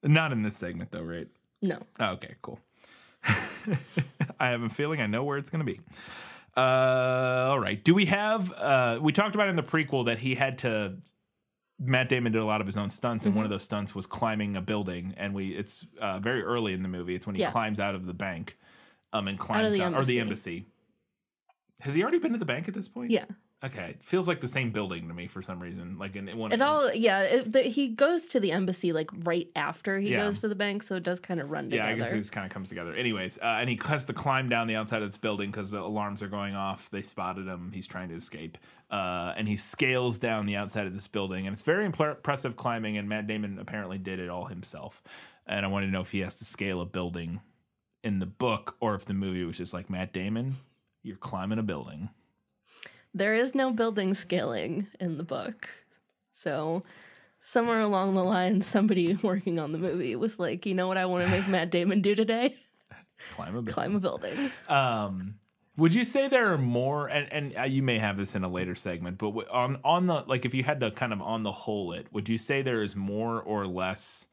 [0.03, 1.29] Not in this segment though, right?
[1.63, 1.79] No.
[1.99, 2.61] Oh, okay, cool.
[4.39, 5.81] I have a feeling I know where it's going to be.
[6.57, 7.83] Uh, all right.
[7.83, 8.53] Do we have?
[8.53, 10.95] Uh, we talked about in the prequel that he had to.
[11.79, 13.53] Matt Damon did a lot of his own stunts, and one Mm-hmm.
[13.53, 15.15] of those stunts was climbing a building.
[15.17, 17.15] And we, it's uh, very early in the movie.
[17.15, 17.51] It's when he Yeah.
[17.51, 18.57] climbs out of the bank,
[19.13, 20.67] um, and climbs the down, or the embassy.
[21.81, 23.11] Has he already been to the bank at this point?
[23.11, 23.27] Yeah.
[23.65, 25.97] Okay, it feels like the same building to me for some reason.
[25.99, 26.53] Like in one.
[26.53, 27.23] It all, yeah.
[27.23, 30.25] It, the, he goes to the embassy like right after he Yeah.
[30.27, 31.89] goes to the bank, so it does kind of run together.
[31.89, 31.95] Yeah.
[31.95, 32.93] I guess it just kind of comes together.
[32.95, 35.81] Anyways, uh, and he has to climb down the outside of this building because the
[35.81, 36.91] alarms are going off.
[36.91, 37.73] They spotted him.
[37.73, 38.59] He's trying to escape,
[38.91, 42.57] uh, and he scales down the outside of this building, and it's very impre- impressive
[42.57, 42.99] climbing.
[42.99, 45.03] And Matt Damon apparently did it all himself.
[45.47, 47.41] And I wanted to know if he has to scale a building
[48.05, 50.59] in the book, or if the movie was just like Matt Damon,
[51.03, 52.11] you're climbing a building.
[53.17, 55.71] There is no building scaling in the book.
[56.33, 56.83] So
[57.41, 61.07] somewhere along the line, somebody working on the movie was like, you know what I
[61.07, 62.55] want to make Matt Damon do today?
[63.35, 63.73] Climb a building.
[63.73, 64.51] Climb a building.
[64.69, 65.37] Um,
[65.79, 67.07] would you say there are more?
[67.07, 70.25] And and uh, you may have this in a later segment, but on on the
[70.27, 72.83] like, if you had to kind of on the whole it, would you say there
[72.83, 74.27] is more or less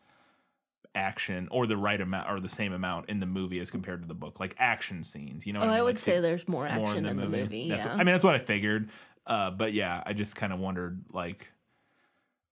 [0.96, 4.08] action, or the right amount, or the same amount in the movie as compared to
[4.08, 5.46] the book, like action scenes?
[5.48, 5.84] You know, Oh, what I mean?
[5.86, 7.70] would Like, say there's more action in the movie.
[7.70, 7.92] That's yeah.
[7.94, 8.90] what- I mean, that's what I figured.
[9.26, 11.48] Uh, but yeah, I just kind of wondered, like,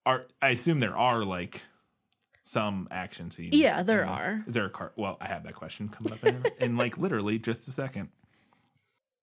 [0.06, 1.62] are I assume there are like
[2.44, 3.54] some action scenes?
[3.56, 4.44] Yeah, there the- are.
[4.48, 4.92] Is there a car?
[4.96, 8.10] Well, I have that question coming up in, in like literally just a second.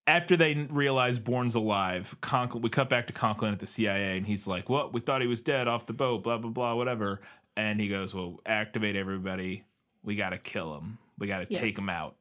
[0.06, 4.26] After they realize Bourne's alive, Conklin, we cut back to Conklin at the CIA, and
[4.26, 7.20] he's like, "Well, we thought he was dead off the boat, blah blah blah, whatever."
[7.58, 9.64] And he goes, "Well, activate everybody.
[10.04, 10.98] We got to kill him.
[11.18, 11.60] We got to Yeah.
[11.60, 12.16] take him out."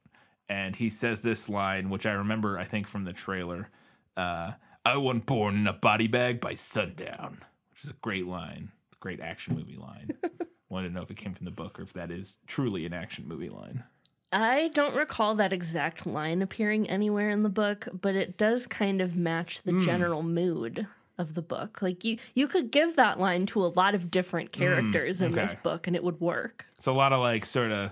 [0.48, 3.70] And he says this line, which I remember, I think, from the trailer.
[4.16, 8.72] Uh, I want Bourne in a body bag by sundown, which is a great line,
[8.98, 10.10] great action movie line.
[10.68, 12.92] Wanted to know if it came from the book or if that is truly an
[12.92, 13.84] action movie line.
[14.32, 19.00] I don't recall that exact line appearing anywhere in the book, but it does kind
[19.00, 20.86] of match the general mood
[21.18, 21.82] of the book.
[21.82, 25.54] Like you you could give that line to a lot of different characters in this
[25.56, 26.64] book and it would work.
[26.76, 27.90] It's a lot of like sort of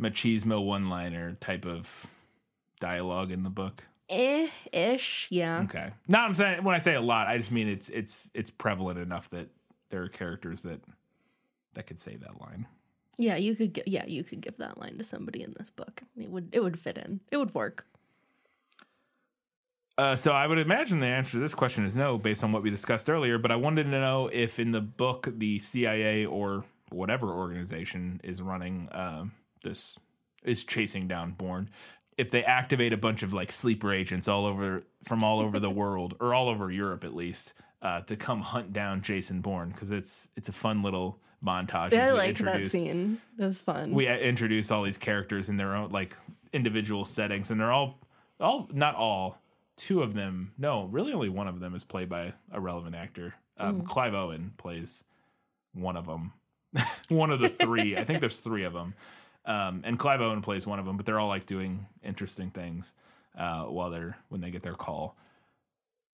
[0.00, 2.06] machismo one liner type of
[2.80, 3.82] dialogue in the book.
[4.08, 5.62] Eh ish, yeah.
[5.62, 5.90] Okay.
[6.08, 8.98] No, I'm saying when I say a lot, I just mean it's it's it's prevalent
[8.98, 9.48] enough that
[9.90, 10.80] there are characters that
[11.74, 12.66] that could say that line.
[13.18, 13.74] Yeah, you could.
[13.74, 16.02] Gi- yeah, you could give that line to somebody in this book.
[16.18, 16.48] It would.
[16.52, 17.20] It would fit in.
[17.30, 17.86] It would work.
[20.02, 22.64] Uh, so I would imagine the answer to this question is no, based on what
[22.64, 23.38] we discussed earlier.
[23.38, 28.42] But I wanted to know if in the book the CIA or whatever organization is
[28.42, 29.26] running uh,
[29.62, 29.96] this
[30.42, 31.70] is chasing down Bourne,
[32.18, 35.70] if they activate a bunch of like sleeper agents all over from all over the
[35.70, 39.92] world or all over Europe at least uh, to come hunt down Jason Bourne because
[39.92, 41.92] it's it's a fun little montage.
[41.92, 43.20] Yeah, I we liked that scene.
[43.38, 43.92] It was fun.
[43.92, 46.16] we uh, introduce all these characters in their own like
[46.52, 48.00] individual settings and they're all
[48.40, 49.38] all not all
[49.76, 53.34] two of them no really only one of them is played by a relevant actor.
[53.58, 55.04] Um, clive owen plays
[55.74, 56.32] one of them
[57.08, 57.96] one of the three.
[57.96, 58.94] I think there's three of them
[59.44, 62.92] um, and clive owen plays one of them but they're all like doing interesting things
[63.38, 65.16] uh, while they're when they get their call.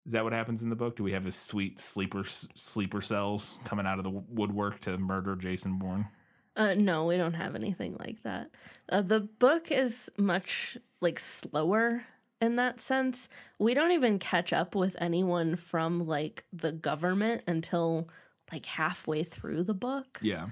[0.06, 0.96] Is that what happens in the book?
[0.96, 5.36] Do we have this sweet sleeper sleeper cells coming out of the woodwork to murder
[5.36, 6.08] jason bourne?
[6.56, 8.50] Uh, no, we don't have anything like that.
[8.89, 12.04] Uh, the book is much like slower
[12.41, 13.30] in that sense.
[13.60, 18.10] We don't even catch up with anyone from like the government until
[18.52, 20.19] like halfway through the book.
[20.21, 20.47] yeah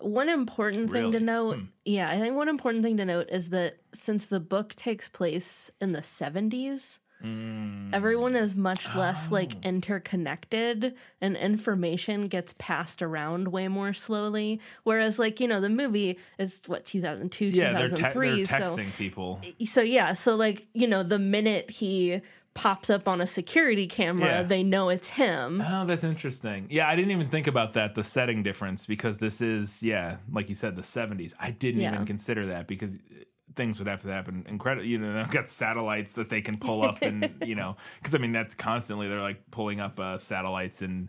[0.00, 1.64] One important thing to note, Hmm.
[1.84, 5.70] yeah, I think one important thing to note is that since the book takes place
[5.80, 7.94] in the 70s, Mm.
[7.94, 9.68] everyone is much less like Oh.
[9.68, 16.18] interconnected and information gets passed around way more slowly whereas like you know the movie
[16.38, 19.40] is what 2002 Yeah, they're, te- 2003 they're so texting people.
[19.64, 22.20] so yeah so like you know the minute he
[22.54, 24.42] pops up on a security camera Yeah.
[24.42, 26.66] they know it's him Oh, that's interesting.
[26.70, 30.48] Yeah, I didn't even think about that, the setting difference, because this is, yeah, like
[30.48, 31.34] you said, the 70s.
[31.38, 31.92] I didn't Yeah.
[31.92, 32.96] even consider that because
[33.56, 34.86] things would have to happen incredible.
[34.86, 38.18] You know, they've got satellites that they can pull up and, you know, because I
[38.18, 41.08] mean, that's constantly, they're like pulling up uh, satellites and,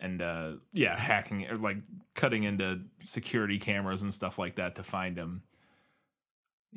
[0.00, 1.78] and uh, yeah, hacking or like
[2.14, 5.42] cutting into security cameras and stuff like that to find them.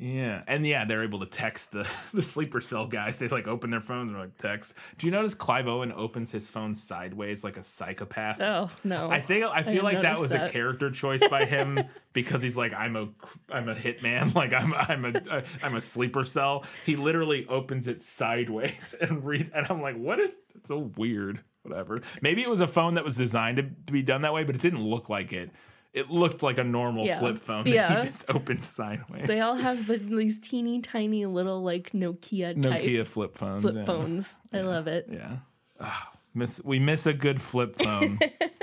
[0.00, 3.18] Yeah, and yeah, they're able to text the the sleeper cell guys.
[3.18, 4.72] They like open their phones and like text.
[4.96, 8.40] Do you notice Clive Owen opens his phone sideways like a psychopath?
[8.40, 10.48] oh no I think I feel didn't like that was that.
[10.48, 11.84] a character choice by him
[12.14, 13.08] because he's like I'm a
[13.50, 16.64] I'm a hitman like I'm I'm a uh, I'm a sleeper cell.
[16.86, 21.40] He literally opens it sideways and read and I'm like what is it's so weird.
[21.62, 22.00] Whatever.
[22.22, 24.54] Maybe it was a phone that was designed to, to be done that way, but
[24.54, 25.50] it didn't look like it.
[25.92, 27.18] It looked like a normal Yeah.
[27.18, 28.04] flip phone Yeah.
[28.04, 29.26] just opened sideways.
[29.26, 33.62] they all have the, these teeny tiny little like nokia type Nokia flip phones.
[33.62, 33.84] flip yeah.
[33.84, 35.38] phones i love it Yeah.
[35.80, 38.18] Ah, miss we miss a good flip phone.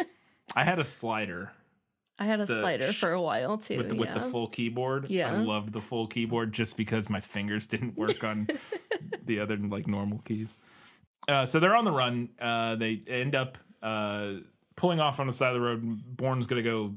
[0.56, 1.52] I had a slider
[2.20, 5.12] i had a slider sh- for a while too with the, with the full keyboard.
[5.12, 5.32] Yeah.
[5.34, 8.48] I loved the full keyboard just because my fingers didn't work on
[9.26, 10.58] the other like normal keys.
[11.28, 12.30] Uh, so they're on the run.
[12.42, 14.36] Uh, they end up uh,
[14.76, 16.02] pulling off on the side of the road.
[16.18, 16.96] Bourne's gonna go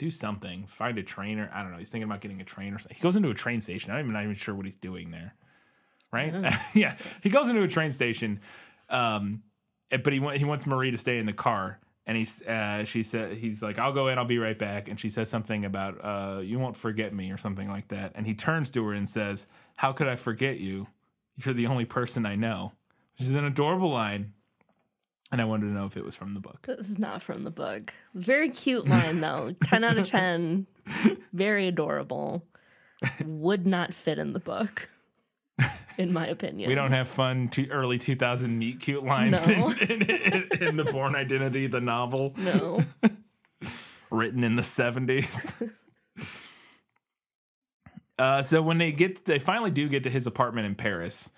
[0.00, 1.50] do something, find a trainer.
[1.52, 1.78] I don't know.
[1.78, 2.78] He's thinking about getting a trainer.
[2.90, 3.90] He goes into a train station.
[3.90, 5.34] I'm not even sure what he's doing there.
[6.10, 6.32] Right?
[6.74, 8.40] yeah, he goes into a train station.
[8.88, 9.42] Um,
[9.90, 11.78] but he he wants Marie to stay in the car.
[12.06, 14.98] And he's uh, she said he's like I'll go in I'll be right back and
[14.98, 18.34] she says something about uh, you won't forget me or something like that and he
[18.34, 20.88] turns to her and says how could I forget you
[21.36, 22.72] you're the only person I know
[23.16, 24.32] which is an adorable line
[25.32, 27.44] and I wanted to know if it was from the book This is not from
[27.44, 27.92] the book.
[28.14, 29.50] Very cute line though.
[29.64, 30.66] 10 out of 10.
[31.32, 32.44] Very adorable.
[33.24, 34.88] Would not fit in the book,
[35.96, 36.68] in my opinion.
[36.68, 39.70] we don't have fun to early 2000 meet cute lines No.
[39.70, 42.84] in, in, in, in the Bourne Identity the novel No.
[44.10, 45.70] written in the 70s.
[48.18, 51.30] uh, so when they get, they finally do get to his apartment in Paris,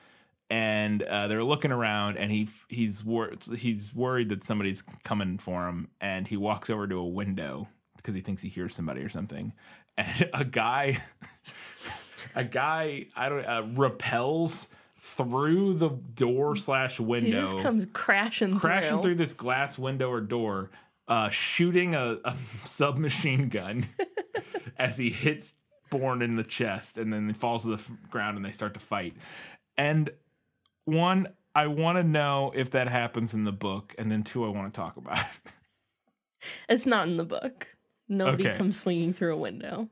[0.53, 5.67] and uh, they're looking around, and he he's wor- he's worried that somebody's coming for
[5.67, 9.09] him, and he walks over to a window because he thinks he hears somebody or
[9.09, 9.55] something,
[9.97, 11.01] and a guy,
[12.37, 17.47] a guy, I don't, uh, repels through the door slash window.
[17.47, 19.03] He just comes crashing crashing through.
[19.03, 20.71] through this glass window or door,
[21.09, 22.37] uh, shooting a, a
[22.67, 23.87] submachine gun
[24.79, 25.55] as he hits
[25.89, 28.75] Bourne in the chest, and then he falls to the f- ground, and they start
[28.75, 29.15] to fight.
[29.79, 30.11] And
[30.85, 34.49] one, I want to know if that happens in the book, and then two, I
[34.49, 35.53] want to talk about it.
[36.69, 37.69] It's not in the book.
[38.09, 38.59] Nobody Okay.
[38.59, 39.89] comes swinging through a window.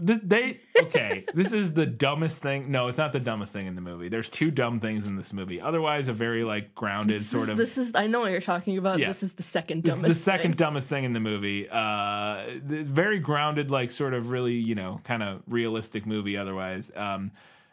[0.00, 1.24] This, they okay.
[1.34, 2.70] this is the dumbest thing.
[2.70, 4.08] No, it's not the dumbest thing in the movie.
[4.08, 5.60] There's two dumb things in this movie.
[5.60, 8.40] Otherwise, a very like grounded This sort is, of this is I know what you're
[8.40, 8.98] talking about.
[8.98, 9.08] Yeah.
[9.08, 10.18] This is the second This is dumbest.
[10.18, 10.56] the second thing.
[10.56, 11.68] dumbest thing in the movie.
[11.70, 16.36] Uh, the- very grounded, like sort of really, you know, kind of realistic movie.
[16.36, 17.30] Otherwise, um,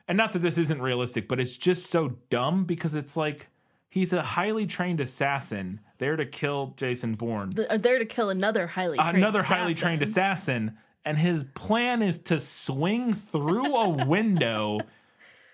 [0.07, 3.47] and not that this isn't realistic, but it's just so dumb because it's like
[3.93, 7.51] He's a highly trained assassin there to kill Jason Bourne.
[7.51, 10.69] Th- are uh, there to kill another highly trained Another highly trained assassin.
[10.69, 10.77] assassin.
[11.05, 14.79] And his plan is to swing through a window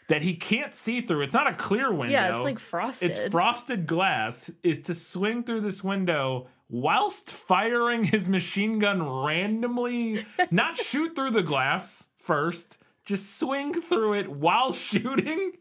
[0.07, 1.23] that he can't see through.
[1.23, 2.13] It's not a clear window.
[2.13, 3.09] Yeah, it's like frosted.
[3.09, 4.49] It's frosted glass.
[4.63, 11.31] Is to swing through this window whilst firing his machine gun randomly, not shoot through
[11.31, 12.77] the glass first,
[13.09, 15.53] just swing through it while shooting.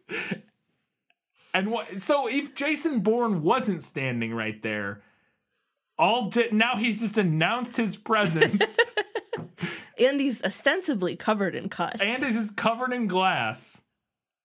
[1.53, 1.99] And what?
[1.99, 5.03] So if Jason Bourne wasn't standing right there,
[5.99, 8.76] all now he's just announced his presence
[9.99, 12.01] and he's ostensibly covered in cuts.
[12.01, 13.80] and is covered in glass.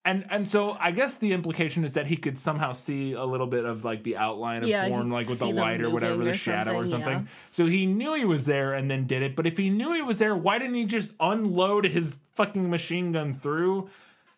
[0.05, 3.47] And and so I guess the implication is that he could somehow see a little
[3.47, 6.31] bit of like the outline of Yeah, Bourne, like with the light or whatever, moving
[6.31, 7.25] the shadow or something, yeah.
[7.51, 9.35] So he knew he was there and then did it.
[9.35, 13.13] But if he knew he was there, why didn't he just unload his fucking machine
[13.13, 13.89] gun through?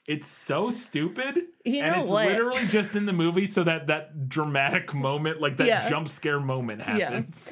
[0.07, 1.39] It's so stupid.
[1.63, 2.27] You and it's what?
[2.27, 5.89] literally just in the movie so that that dramatic moment, like that Yeah.
[5.89, 7.51] jump scare moment happens.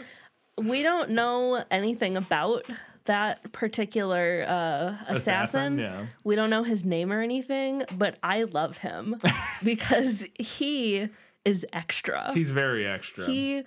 [0.62, 2.68] we don't know anything about
[3.06, 5.78] that particular uh, assassin.
[5.78, 6.06] Assassin, yeah.
[6.24, 9.20] We don't know his name or anything, but I love him
[9.64, 11.10] because he
[11.46, 12.32] is extra.
[12.34, 13.26] He's very extra.
[13.26, 13.64] he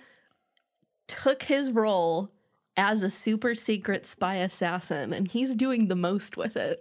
[1.07, 2.31] took his role
[2.75, 6.79] as a super secret spy assassin and he's doing the most with it.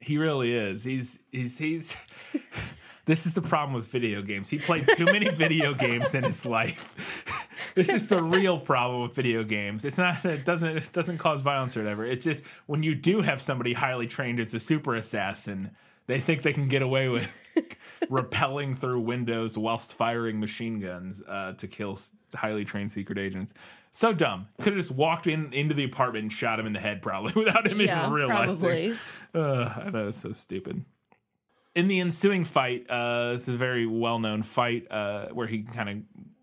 [0.00, 0.82] He really is.
[0.84, 1.94] He's he's he's.
[3.12, 4.48] this is the problem with video games.
[4.48, 6.94] He played too many video games in his life.
[7.74, 9.84] this is the real problem with video games.
[9.84, 10.24] It's not.
[10.24, 10.78] It doesn't.
[10.78, 12.06] It doesn't cause violence or whatever.
[12.06, 15.72] It's just when you do have somebody highly trained as a super assassin,
[16.06, 17.30] they think they can get away with
[18.04, 21.98] rappelling through windows whilst firing machine guns uh, to kill
[22.34, 23.52] highly trained secret agents.
[23.90, 24.48] So dumb.
[24.56, 27.34] Could have just walked in into the apartment and shot him in the head, probably
[27.44, 28.56] without him yeah, even realizing.
[28.56, 28.98] probably.
[29.34, 30.86] Uh, I know it's so stupid.
[31.74, 35.88] In the ensuing fight, uh, this is a very well-known fight uh, where he kind
[35.88, 35.96] of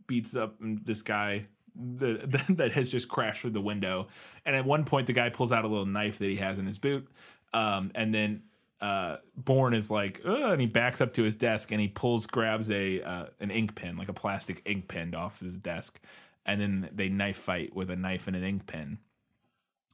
[0.07, 4.07] beats up this guy that, that has just crashed through the window,
[4.45, 6.65] and at one point the guy pulls out a little knife that he has in
[6.65, 7.07] his boot,
[7.53, 8.41] um, and then
[8.81, 12.71] uh, Bourne is like, and he backs up to his desk and he pulls, grabs
[12.71, 15.99] a uh, an ink pen, like a plastic ink pen, off his desk,
[16.45, 18.99] and then they knife fight with a knife and an ink pen.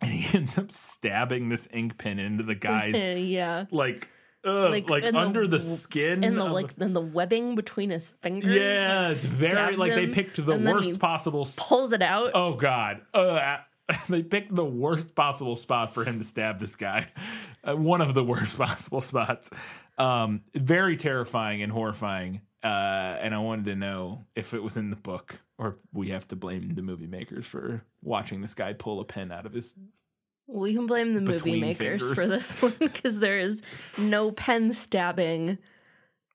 [0.02, 3.66] And he ends up stabbing this ink pen into the guy's yeah.
[3.72, 4.10] like
[4.46, 7.90] ugh, Like, like, in the under the, skin And the like in the webbing between
[7.90, 8.54] his fingers.
[8.54, 12.32] yeah it's very like they picked the worst possible pulls it out.
[12.34, 13.58] oh god uh,
[14.10, 17.08] they picked the worst possible spot for him to stab this guy
[17.64, 19.50] uh, one of the worst possible spots
[19.98, 24.90] um very terrifying and horrifying uh, and I wanted to know if it was in
[24.90, 29.00] the book or we have to blame the movie makers for watching this guy pull
[29.00, 29.76] a pen out of his
[30.48, 32.16] We can blame the movie makers fingers.
[32.16, 33.62] for this one because there is
[33.98, 35.58] no pen stabbing.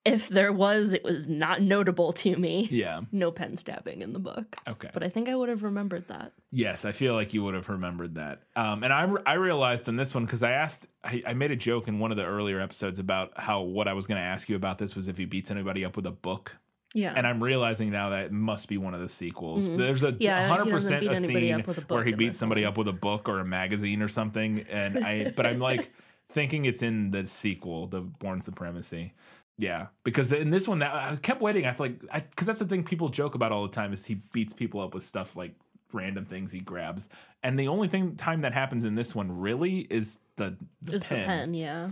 [0.02, 2.66] If there was, it was not notable to me.
[2.70, 4.56] yeah No pen stabbing in the book.
[4.66, 6.32] okay But I think I would have remembered that.
[6.50, 8.40] Yes, I feel like you would have remembered that.
[8.56, 11.56] Um, and I, I realized in this one because I asked, I, I made a
[11.56, 14.48] joke in one of the earlier episodes about how what I was going to ask
[14.48, 16.56] you about this was if he beats anybody up with a book.
[16.94, 17.12] Yeah.
[17.14, 19.68] And I'm realizing now that it must be one of the sequels.
[19.68, 20.22] There's a Mm-hmm.
[20.22, 23.38] Yeah, 100% beat a scene a where he beats somebody up with a book or
[23.38, 24.66] a magazine or something.
[24.68, 25.92] And I, but I'm like
[26.32, 29.14] thinking it's in the sequel, the Bourne Supremacy.
[29.56, 31.66] Yeah, because in this one, that I kept waiting.
[31.66, 34.14] I feel like because that's the thing people joke about all the time is he
[34.32, 35.54] beats people up with stuff like
[35.92, 37.10] random things he grabs,
[37.42, 41.02] and the only thing time that happens in this one really is the, the Is
[41.02, 41.90] the pen, yeah.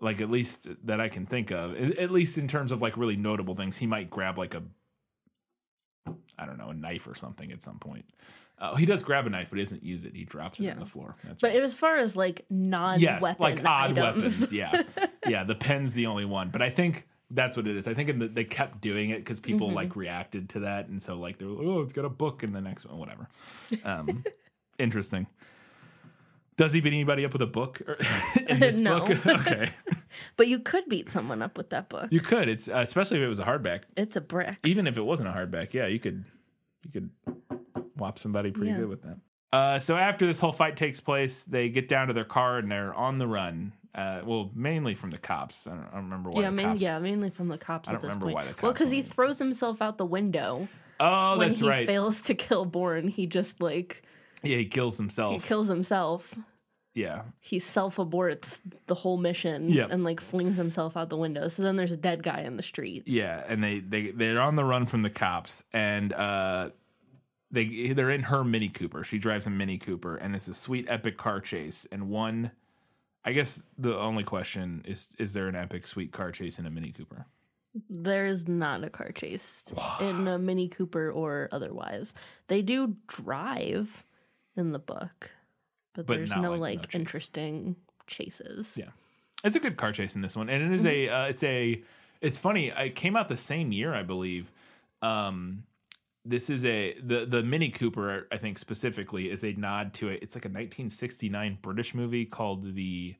[0.00, 1.74] Like at least that I can think of.
[1.98, 4.62] At least in terms of like really notable things, he might grab like a
[6.38, 8.04] I don't know a knife or something at some point.
[8.58, 10.14] Uh, he does grab a knife, but he doesn't use it.
[10.14, 10.72] He drops it Yeah.
[10.72, 11.16] on the floor.
[11.24, 11.62] That's But right.
[11.62, 13.98] as far as like non yes, like odd items,
[14.40, 14.52] weapons.
[14.52, 14.82] Yeah,
[15.26, 15.44] yeah.
[15.44, 17.86] The pen's the only one, but I think that's what it is.
[17.88, 19.76] I think in the, they kept doing it because people Mm-hmm.
[19.76, 22.52] like reacted to that, and so like they're like, oh, it's got a book in
[22.52, 23.28] the next one, whatever.
[23.84, 24.24] Um,
[24.78, 25.26] interesting.
[26.60, 27.80] Does he beat anybody up with a book
[28.48, 29.00] in this No.
[29.06, 29.26] book?
[29.26, 29.70] okay,
[30.36, 32.08] But you could beat someone up with that book.
[32.10, 32.48] you could.
[32.50, 33.82] It's uh, especially if it was a hardback.
[33.96, 34.58] It's a brick.
[34.64, 36.22] Even if it wasn't a hardback, yeah, you could
[36.84, 37.10] you could
[37.96, 38.78] whop somebody pretty Yeah.
[38.78, 39.16] good with that.
[39.52, 42.70] Uh, so after this whole fight takes place, they get down to their car and
[42.70, 43.72] they're on the run.
[43.94, 45.66] Uh, well, mainly from the cops.
[45.66, 46.42] I don't, I don't remember why.
[46.42, 46.80] Yeah, the main, cops.
[46.82, 48.34] yeah, mainly from the cops I at don't this remember point.
[48.34, 48.62] why the cops.
[48.62, 50.68] well, because he throws himself out the window
[51.00, 51.86] Oh, when that's he right.
[51.86, 53.08] fails to kill Bourne.
[53.08, 54.02] He just like
[54.42, 55.32] yeah, he kills himself.
[55.42, 56.34] he kills himself.
[56.94, 59.90] Yeah, He self aborts the whole mission Yep.
[59.92, 61.48] and like flings himself out the window.
[61.48, 63.04] So then there's a dead guy in the street.
[63.06, 66.70] yeah, and they they they're on the run from the cops, and uh,
[67.50, 69.04] they they're in her Mini Cooper.
[69.04, 71.86] She drives a Mini Cooper, and it's a sweet epic car chase.
[71.92, 72.50] And one,
[73.24, 76.70] I guess the only question is: Is there an epic sweet car chase in a
[76.70, 77.26] Mini Cooper?
[77.88, 79.64] There's not a car chase
[80.00, 82.12] in a Mini Cooper or otherwise.
[82.48, 84.04] They do drive
[84.56, 85.30] in the book,
[85.94, 86.94] but, But there's no like no like chase.
[87.00, 87.76] interesting
[88.06, 88.76] chases.
[88.78, 88.90] Yeah,
[89.44, 91.82] it's a good car chase in this one, and it is a uh, it's a
[92.20, 92.68] it's funny.
[92.68, 94.52] It came out the same year, I believe.
[95.02, 95.64] Um,
[96.24, 100.22] this is a the the Mini Cooper, I think specifically, is a nod to it.
[100.22, 103.16] It's like a 1969 British movie called the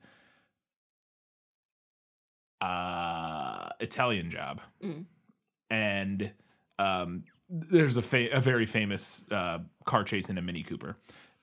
[2.61, 5.05] uh Italian Job, Mm.
[5.71, 6.31] and
[6.77, 10.95] um, there's a fa- a very famous uh, car chase in a Mini Cooper.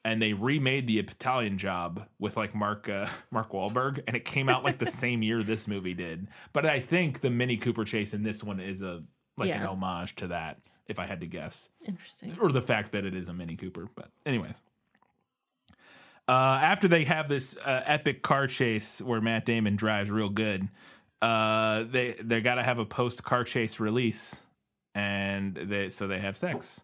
[0.05, 4.49] And they remade the Italian Job with like Mark uh, Mark Wahlberg, and it came
[4.49, 6.29] out like the same year this movie did.
[6.53, 9.03] But I think the Mini Cooper chase in this one is a
[9.37, 12.37] like an homage to that, if I had to guess Interesting.
[12.41, 13.89] or the fact that it is a Mini Cooper.
[13.95, 14.57] But anyways,
[16.29, 20.69] uh, after they have this uh, epic car chase where Matt Damon drives real good,
[21.23, 24.41] uh, they they got to have a post car chase release,
[24.95, 26.83] and they so they have sex.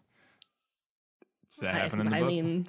[1.49, 2.27] Does that I, happen in the I book?
[2.27, 2.65] mean,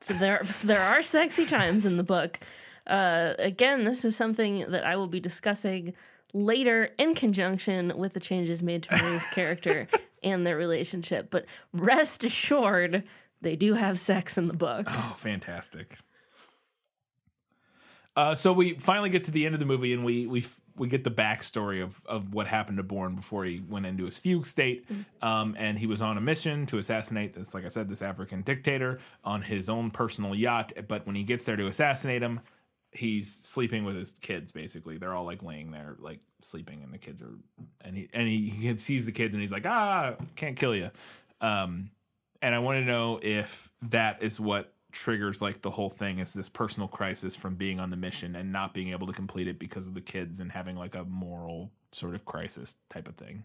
[0.00, 2.38] so there there are sexy times in the book.
[2.86, 5.94] Uh, again, this is something that I will be discussing
[6.32, 9.86] later in conjunction with the changes made to Marie's character
[10.22, 11.28] and their relationship.
[11.30, 13.04] But rest assured,
[13.40, 14.86] they do have sex in the book.
[14.88, 15.98] Oh, fantastic.
[18.16, 20.44] Uh, so we finally get to the end of the movie, and we we
[20.80, 24.18] we get the backstory of of what happened to Bourne before he went into his
[24.18, 24.86] fugue state,
[25.20, 28.40] um, and he was on a mission to assassinate this, like I said, this African
[28.40, 30.72] dictator on his own personal yacht.
[30.88, 32.40] But when he gets there to assassinate him,
[32.92, 34.52] he's sleeping with his kids.
[34.52, 37.34] Basically, they're all like laying there, like sleeping, and the kids are,
[37.82, 40.90] and he and he, he sees the kids, and he's like, ah, can't kill you.
[41.42, 41.90] Um,
[42.40, 46.32] and I want to know if that is what triggers like the whole thing is
[46.32, 49.58] this personal crisis from being on the mission and not being able to complete it
[49.58, 53.44] because of the kids and having like a moral sort of crisis type of thing.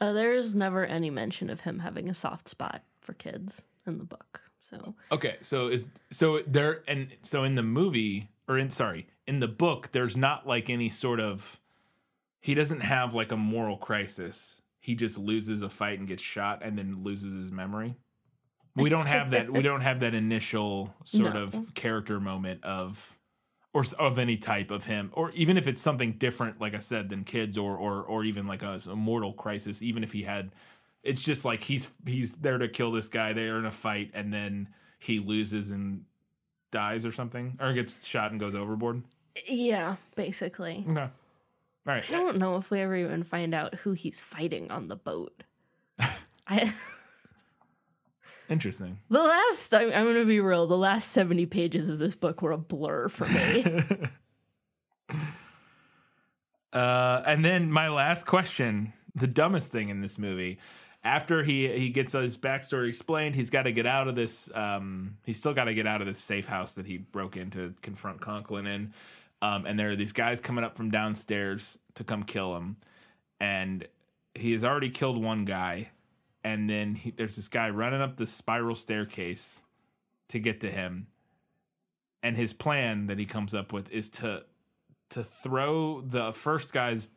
[0.00, 4.04] Uh, there's never any mention of him having a soft spot for kids in the
[4.04, 4.42] book.
[4.60, 9.40] So Okay, so is so there and so in the movie or in sorry, in
[9.40, 11.60] the book there's not like any sort of
[12.40, 14.60] he doesn't have like a moral crisis.
[14.80, 17.94] He just loses a fight and gets shot and then loses his memory.
[18.76, 21.42] We don't have that we don't have that initial sort No.
[21.44, 23.16] of character moment of
[23.72, 27.08] or of any type of him or even if it's something different like I said
[27.08, 30.50] than kids or or or even like a, a mortal crisis even if he had
[31.02, 34.32] it's just like he's he's there to kill this guy they're in a fight and
[34.32, 34.68] then
[34.98, 36.04] he loses and
[36.70, 39.02] dies or something or gets shot and goes overboard
[39.48, 40.84] yeah, basically.
[40.88, 41.10] okay all
[41.84, 44.96] right I don't know if we ever even find out who he's fighting on the
[44.96, 45.42] boat.
[46.46, 46.72] I
[48.48, 50.66] interesting the last I'm, I'm going to be real.
[50.66, 53.64] The last seventy pages of this book were a blur for me.
[56.72, 60.58] uh and then my last question the dumbest thing in this movie
[61.04, 65.16] after he he gets his backstory explained he's got to get out of this um
[65.24, 67.74] he's still got to get out of this safe house that he broke in to
[67.82, 68.92] confront conklin in
[69.42, 72.76] um and there are these guys coming up from downstairs to come kill him
[73.38, 73.86] and
[74.34, 75.90] he has already killed one guy
[76.44, 79.62] and then he, there's this guy running up the spiral staircase
[80.28, 81.06] to get to him
[82.22, 84.42] and his plan that he comes up with is to
[85.10, 87.08] to throw the first guy's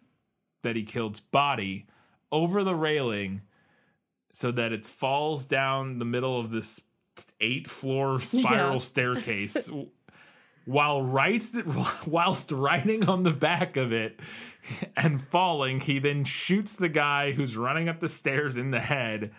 [0.64, 1.86] that he killed's body
[2.32, 3.42] over the railing
[4.34, 6.80] so that it falls down the middle of this
[7.42, 8.78] eight floor spiral Yeah.
[8.80, 9.70] staircase
[10.68, 11.44] while right
[12.06, 14.20] whilst riding on the back of it
[14.98, 19.32] and falling he then shoots the guy who's running up the stairs in the head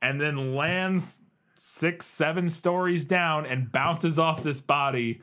[0.00, 1.20] and then lands
[1.56, 5.20] six seven stories down and bounces off this body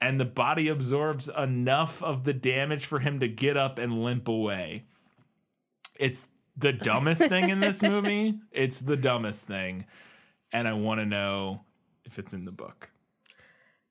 [0.00, 4.28] and the body absorbs enough of the damage for him to get up and limp
[4.28, 4.84] away.
[5.98, 8.38] It's the dumbest thing in this movie.
[8.52, 9.86] It's the dumbest thing.
[10.52, 11.62] And I want to know
[12.04, 12.90] if it's in the book.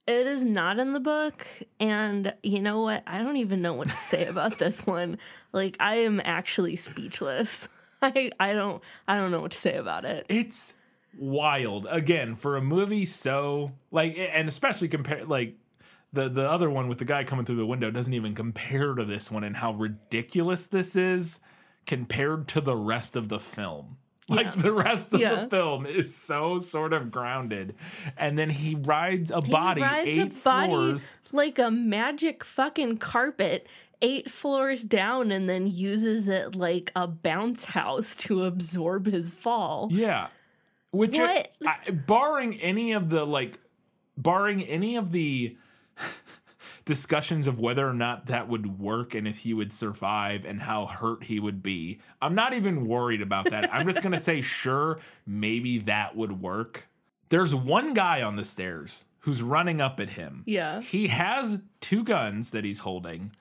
[0.08, 1.46] It is not in the book,
[1.82, 3.04] and you know what?
[3.06, 5.18] I don't even know what to say about this one.
[5.52, 7.68] Like, I am actually speechless.
[8.02, 10.26] I I don't I don't know what to say about it.
[10.30, 10.76] It's
[11.18, 11.88] wild.
[11.90, 15.56] Again, for a movie so like and especially compared like
[16.14, 19.04] the the other one with the guy coming through the window doesn't even compare to
[19.04, 21.40] this one and how ridiculous this is
[21.86, 23.98] compared to the rest of the film.
[24.30, 24.62] Like Yeah.
[24.62, 25.44] the rest of Yeah.
[25.46, 27.76] the film is so sort of grounded,
[28.18, 31.18] and then he rides a He body rides eight a body floors.
[31.32, 33.68] like a magic fucking carpet
[34.02, 39.88] eight floors down and then uses it like a bounce house to absorb his fall.
[39.92, 40.28] Yeah.
[40.92, 41.52] Which, uh, What?
[41.88, 43.60] I, barring any of the like,
[44.18, 45.56] barring any of the
[46.88, 50.88] discussions of whether or not that would work and if he would survive and how
[50.88, 52.00] hurt he would be.
[52.20, 53.72] I'm not even worried about that.
[53.72, 56.88] I'm just gonna say, sure, maybe that would work.
[57.30, 60.42] There's one guy on the stairs who's running up at him.
[60.48, 60.82] Yeah.
[60.82, 63.32] He has two guns that he's holding.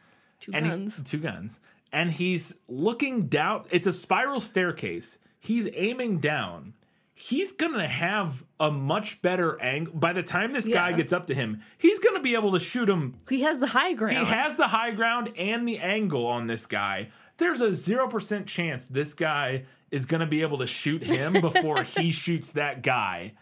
[0.40, 1.00] Two and he- guns.
[1.04, 1.60] two guns.
[1.92, 3.64] And he's looking down.
[3.70, 5.18] It's a spiral staircase.
[5.38, 6.74] He's aiming down.
[7.18, 9.94] He's gonna have a much better angle.
[9.94, 12.90] By the time this guy gets up to him, he's gonna be able to shoot
[12.90, 13.14] him.
[13.30, 14.18] he has the high ground.
[14.18, 17.08] He has the high ground and the angle on this guy.
[17.38, 21.84] There's a zero percent chance this guy is gonna be able to shoot him before
[21.84, 23.32] he shoots that guy.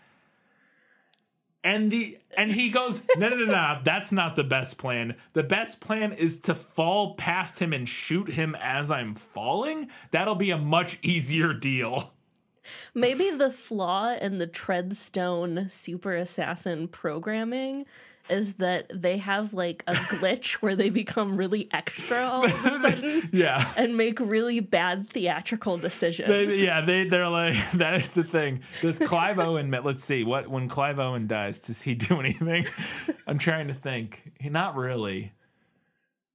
[1.64, 5.16] And the and he goes, no, no, no, no, that's not the best plan.
[5.32, 9.88] The best plan is to fall past him and shoot him as I'm falling.
[10.12, 12.12] That'll be a much easier deal.
[12.94, 17.86] Maybe the flaw in the Treadstone super assassin programming
[18.30, 22.70] is that they have like a glitch where they become really extra all of a
[22.80, 23.72] sudden Yeah.
[23.76, 26.28] and make really bad theatrical decisions.
[26.28, 28.60] They, yeah, they they're like that is the thing.
[28.80, 29.70] Does Clive Owen?
[29.70, 32.66] Let's see what when Clive Owen dies, does he do anything?
[33.26, 34.32] I'm trying to think.
[34.40, 35.32] He, not really.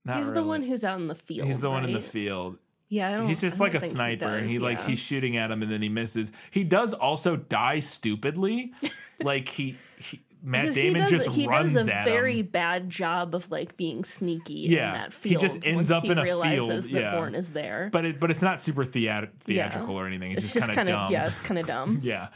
[0.06, 1.48] Not He's the one who's out in the field.
[1.48, 2.58] He's the one in the field.
[2.90, 5.52] Yeah, I don't, He's just like a sniper, and does, he like he's shooting at
[5.52, 6.32] him, and then he misses.
[6.50, 8.74] He does also die stupidly,
[9.24, 12.46] like he, he Matt Because Damon he does, just he runs does a very him.
[12.48, 15.42] bad job of like being sneaky Yeah, in that field.
[15.44, 17.12] he just ends up in a field, that yeah.
[17.16, 17.90] Bourne is there.
[17.92, 19.70] But it but it's not super theat- Yeah.
[19.70, 20.32] theatrical or anything.
[20.32, 21.12] It's, it's just, kind of dumb.
[21.12, 22.00] yeah, it's kind of dumb.
[22.04, 22.30] Yeah.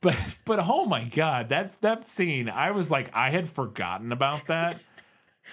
[0.00, 4.46] But but oh my god, that that scene, I was like I had forgotten about
[4.46, 4.78] that.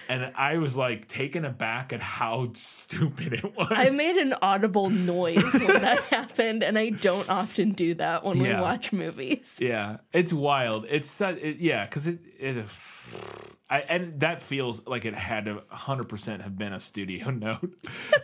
[0.08, 3.68] And I was like taken aback at how stupid it was.
[3.70, 8.36] I made an audible noise when that happened, and I don't often do that when
[8.38, 8.56] Yeah.
[8.56, 9.56] we watch movies.
[9.60, 10.86] yeah, it's wild.
[10.88, 12.64] It's su- it, yeah, cuz it it
[13.68, 17.74] I, and that feels like it had to 100% have been a studio note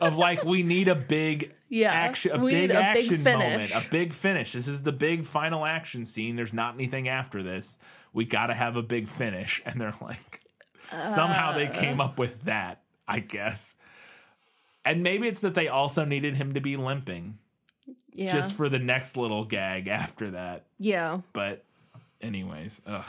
[0.01, 3.85] of like we need a big Yeah, action a big a big action moment a
[3.91, 7.79] big finish this is the big final action scene there's not anything after this
[8.13, 10.41] we got to have a big finish and they're like
[11.03, 12.05] somehow they came Uh.
[12.05, 13.75] up with that i guess
[14.85, 17.39] and maybe it's that they also needed him to be limping
[18.13, 21.21] Yeah, just for the next little gag after that yeah.
[21.33, 21.65] but
[22.21, 23.05] anyways ugh.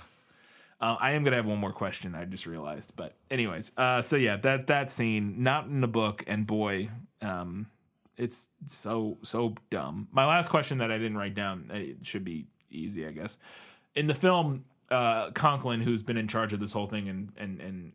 [0.82, 2.14] Uh, I am gonna have one more question.
[2.14, 6.26] I just realized, but anyways, uh, so yeah, that that scene not in the book,
[6.28, 6.90] and boy,
[7.22, 7.68] um,
[8.18, 10.10] it's so so dumb.
[10.12, 13.38] My last question that I didn't write down, it should be easy, I guess.
[13.96, 17.60] In the film, uh, Conklin, who's been in charge of this whole thing and and
[17.60, 17.92] and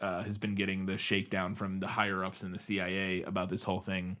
[0.00, 3.64] uh, has been getting the shakedown from the higher ups in the CIA about this
[3.64, 4.16] whole thing.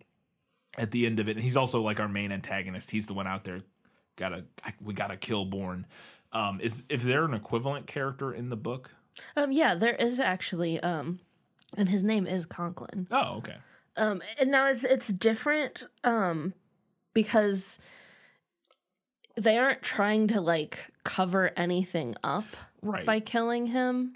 [0.78, 2.90] At the end of it, he's also like our main antagonist.
[2.90, 3.62] He's the one out there.
[4.16, 4.44] Gotta
[4.80, 5.86] we gotta kill Bourne.
[6.32, 8.90] Um, is is there an equivalent character in the book?
[9.36, 11.18] Um, yeah, there is actually, um,
[11.76, 13.08] and his name is Conklin.
[13.10, 13.56] Oh, okay.
[13.96, 16.54] Um, and now it's it's different, um,
[17.12, 17.78] because
[19.40, 22.44] they aren't trying to like cover anything up
[22.82, 23.04] Right.
[23.04, 24.14] by killing him.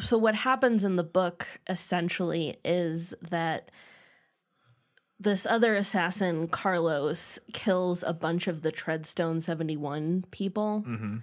[0.00, 3.70] So what happens in the book essentially is that
[5.18, 11.16] this other assassin Carlos kills a bunch of the Treadstone 71 people mm-hmm.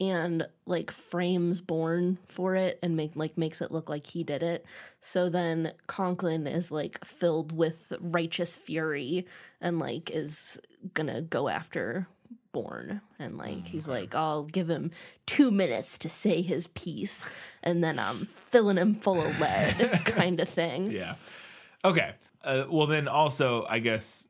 [0.00, 4.42] and like frames Bourne for it and make like makes it look like he did
[4.42, 4.64] it.
[5.00, 9.26] So then Conklin is like filled with righteous fury
[9.60, 10.58] and like is
[10.94, 12.06] gonna go after
[12.52, 14.90] Bourne and like mm, he's like I'll give him
[15.26, 17.26] 2 minutes to say his piece
[17.62, 20.90] and then I'm filling him full of lead kind of thing.
[20.90, 21.14] Yeah.
[21.84, 22.14] Okay.
[22.44, 24.26] Uh, well, then also, I guess.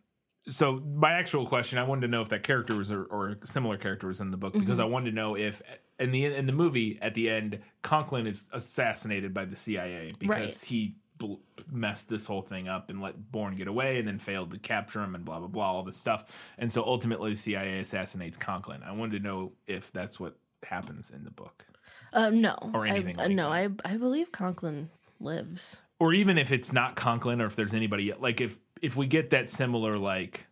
[0.49, 3.47] So my actual question, I wanted to know if that character was or, or a
[3.47, 4.89] similar character was in the book because mm-hmm.
[4.89, 5.63] I wanted to know if
[6.01, 10.29] in the in the movie at the end Conklin is assassinated by the CIA because
[10.29, 10.65] Right.
[10.65, 10.97] he
[11.27, 11.35] bl-
[11.71, 15.03] messed this whole thing up and let Bourne get away and then failed to capture
[15.03, 16.25] him and blah blah blah all this stuff
[16.59, 18.83] and so ultimately the CIA assassinates Conklin.
[18.83, 21.65] I wanted to know if that's what happens in the book
[22.13, 22.57] Uh, no.
[22.75, 23.73] Or anything I, uh, like no, that.
[23.87, 25.79] I I believe Conklin lives.
[25.99, 29.31] or even if it's not Conklin, or if there's anybody like if if we get
[29.31, 30.47] that similar like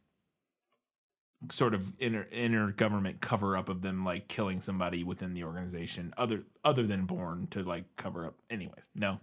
[1.50, 6.12] sort of inner inner government cover up of them like killing somebody within the organization
[6.18, 8.34] other other than Bourne to like cover up.
[8.50, 9.20] Anyways, no.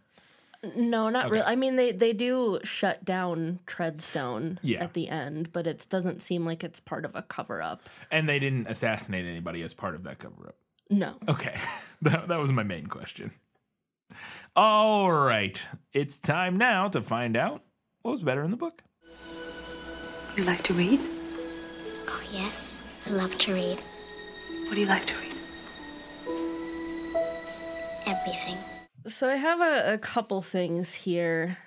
[0.75, 1.35] No, not Okay.
[1.35, 1.45] really.
[1.45, 4.83] I mean, they they do shut down Treadstone Yeah.
[4.83, 7.81] at the end, but it doesn't seem like it's part of a cover up.
[8.11, 10.55] And they didn't assassinate anybody as part of that cover up.
[10.89, 11.15] No.
[11.27, 11.55] Okay.
[12.01, 13.31] that, that was my main question.
[14.55, 15.61] All right.
[15.93, 17.63] It's time now to find out
[18.01, 18.81] what was better in the book.
[20.35, 20.99] You like to read?
[22.07, 22.83] Oh, yes.
[23.05, 23.77] I love to read
[24.65, 25.33] What do you like to read?
[28.07, 28.57] everything.
[29.07, 31.57] So I have a, a couple things here,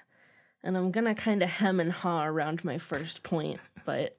[0.63, 4.19] and I'm gonna kind of hem and haw around my first point, but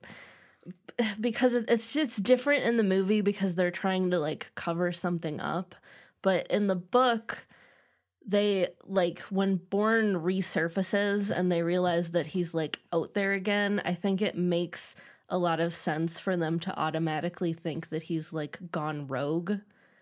[1.20, 5.76] because it's it's different in the movie because they're trying to like cover something up,
[6.22, 7.46] but in the book,
[8.26, 13.82] they like when Bourne resurfaces and they realize that he's like out there again.
[13.86, 14.96] I think it makes
[15.30, 19.54] a lot of sense for them to automatically think that he's like gone rogue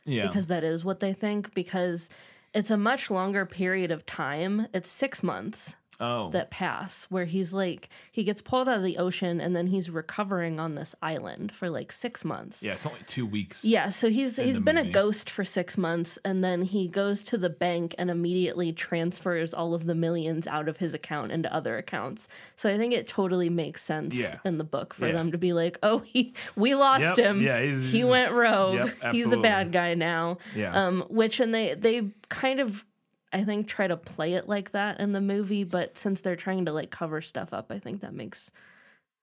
[0.05, 0.25] Yeah.
[0.27, 2.09] because that is what they think because
[2.53, 4.67] it's a much longer period of time.
[4.73, 6.29] It's 6 months oh.
[6.31, 9.89] that pass where he's like he gets pulled out of the ocean and then he's
[9.89, 12.63] recovering on this island for like 6 months.
[12.63, 13.63] yeah, it's only two weeks.
[13.63, 14.89] Yeah, so he's he's been movie.
[14.89, 19.53] a ghost for 6 months and then he goes to the bank and immediately transfers
[19.53, 22.27] all of the millions out of his account into other accounts.
[22.55, 24.37] So I think it totally makes sense Yeah.
[24.45, 25.13] in the book for Yeah.
[25.13, 27.41] them to be like, "Oh, he we lost Yep, him.
[27.41, 28.89] yeah, he's- he went rogue.
[29.01, 30.73] Yep, he's a bad guy now." Yeah.
[30.87, 32.85] Um which and they they kind of
[33.31, 36.65] I think try to play it like that in the movie, but since they're trying
[36.65, 38.51] to like cover stuff up, I think that makes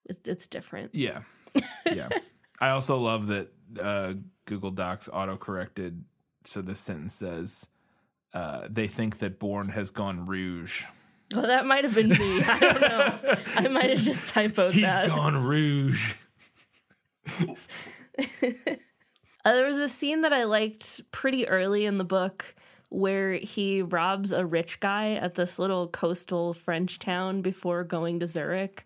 [0.04, 0.94] it, it's different.
[0.94, 1.22] Yeah.
[1.90, 2.08] Yeah.
[2.60, 4.14] I also love that uh,
[4.46, 6.04] Google Docs auto corrected.
[6.44, 7.66] So this sentence says,
[8.32, 10.84] uh, they think that Bourne has gone rouge.
[11.34, 12.42] Well, that might have been me.
[12.44, 13.36] I don't know.
[13.56, 15.06] I might have just typoed He's that.
[15.06, 16.14] He's gone rouge.
[19.46, 22.56] Uh, there was a scene that I liked pretty early in the book
[22.88, 28.26] where he robs a rich guy at this little coastal French town before going to
[28.26, 28.84] Zurich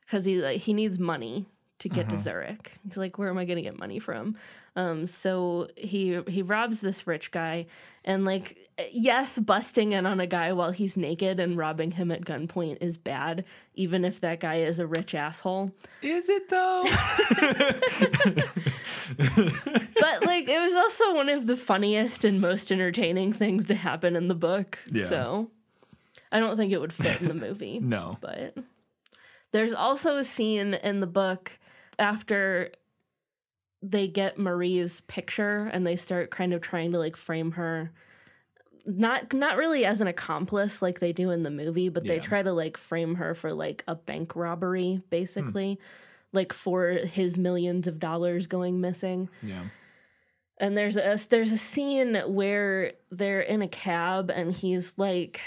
[0.00, 1.46] because he he needs money
[1.80, 2.72] to get to Zurich.
[2.84, 4.36] He's like, where am I going to get money from?
[4.74, 7.66] Um, so he he robs this rich guy,
[8.04, 8.58] and like,
[8.92, 12.96] yes, busting in on a guy while he's naked and robbing him at gunpoint is
[12.96, 15.72] bad, even if that guy is a rich asshole.
[16.02, 16.84] Is it though?
[20.00, 24.14] but like it was also one of the funniest and most entertaining things to happen
[24.14, 24.78] in the book.
[24.92, 25.08] Yeah.
[25.08, 25.50] So
[26.30, 27.78] I don't think it would fit in the movie.
[27.82, 28.18] no.
[28.20, 28.56] But
[29.52, 31.58] there's also a scene in the book
[31.98, 32.70] after
[33.82, 37.92] they get Marie's picture and they start kind of trying to like frame her
[38.88, 42.42] not not really as an accomplice like they do in the movie, but they try
[42.42, 45.00] to like frame her for like a bank robbery hmm.
[45.10, 45.78] basically.
[46.32, 49.30] Like for his millions of dollars going missing.
[49.42, 49.64] Yeah.
[50.58, 55.40] And there's a there's a scene where they're in a cab and he's like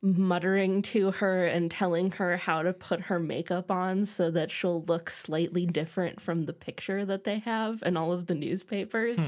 [0.00, 4.82] muttering to her and telling her how to put her makeup on so that she'll
[4.84, 9.18] look slightly different from the picture that they have in all of the newspapers.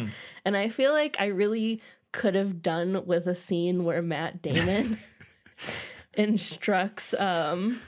[0.45, 1.81] And I feel like I really
[2.13, 4.99] could have done with a scene where Matt Damon
[6.15, 7.81] instructs um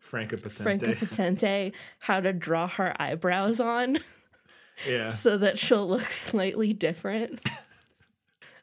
[0.00, 0.62] Franca Potente.
[0.62, 3.98] Franca Potente how to draw her eyebrows on
[4.88, 5.10] yeah.
[5.12, 7.42] so that she'll look slightly different.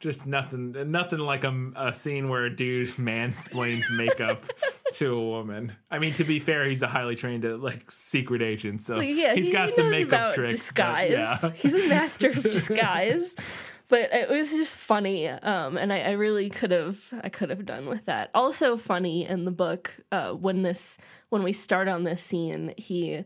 [0.03, 0.75] Just nothing.
[0.91, 4.45] Nothing like a, a scene where a dude mansplains makeup
[4.95, 5.71] to a woman.
[5.89, 9.33] I mean, to be fair, he's a highly trained uh, like secret agent, so yeah,
[9.33, 10.51] he's he, got he some makeup tricks.
[10.51, 11.11] but disguise.
[11.11, 11.51] yeah.
[11.55, 13.33] He's a master of disguise.
[13.87, 17.65] But it was just funny, um, and I, I really could have I could have
[17.65, 18.29] done with that.
[18.35, 20.97] Also funny in the book uh, when this
[21.29, 23.23] when we start on this scene, he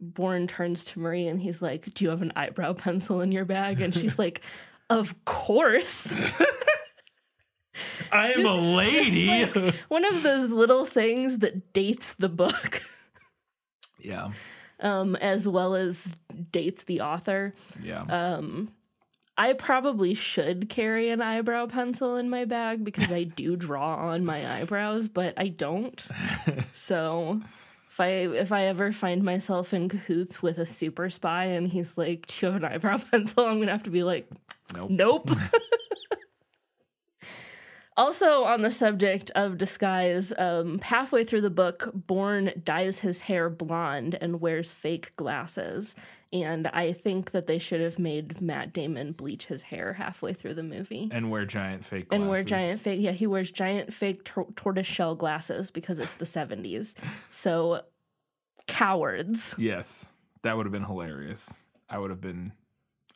[0.00, 3.44] Bourne turns to Marie and he's like, "Do you have an eyebrow pencil in your
[3.44, 4.42] bag?" And she's like,
[4.98, 6.14] "Of course."
[8.12, 9.26] I am a Just- lady.
[9.26, 12.82] like one of those little things that dates the book,
[13.98, 14.30] yeah.
[14.80, 16.14] um, as well as
[16.50, 17.54] dates the author.
[17.82, 18.02] Yeah.
[18.02, 18.42] Uh,
[19.38, 24.26] I probably should carry an eyebrow pencil in my bag because I do draw on
[24.26, 26.04] my eyebrows, but I don't.
[26.74, 27.40] so
[27.90, 31.96] if I if I ever find myself in cahoots with a super spy and he's
[31.96, 34.28] like, "Do you have an eyebrow pencil?" I'm gonna have to be like,
[34.72, 34.90] nope.
[34.90, 35.30] Nope.
[37.96, 43.50] also, on the subject of disguise, um, halfway through the book, Bourne dyes his hair
[43.50, 45.94] blonde and wears fake glasses.
[46.32, 50.54] And I think that they should have made Matt Damon bleach his hair halfway through
[50.54, 51.10] the movie.
[51.12, 52.22] And wear giant fake glasses.
[52.22, 56.14] And wear giant fake, yeah, he wears giant fake tor- tortoise shell glasses because it's
[56.14, 56.94] the 70s.
[57.28, 57.82] So,
[58.66, 59.54] cowards.
[59.58, 60.10] Yes,
[60.40, 61.64] that would have been hilarious.
[61.90, 62.52] I would have been,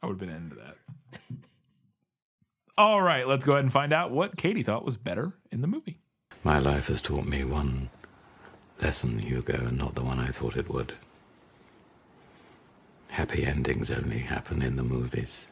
[0.03, 0.77] I would have been into that.
[2.79, 5.67] All right, let's go ahead and find out what Katie thought was better in the
[5.67, 5.99] movie.
[6.45, 7.91] My life has taught me one
[8.81, 10.93] lesson, Hugo, and not the one I thought it would.
[13.11, 15.47] Happy endings only happen in the movies.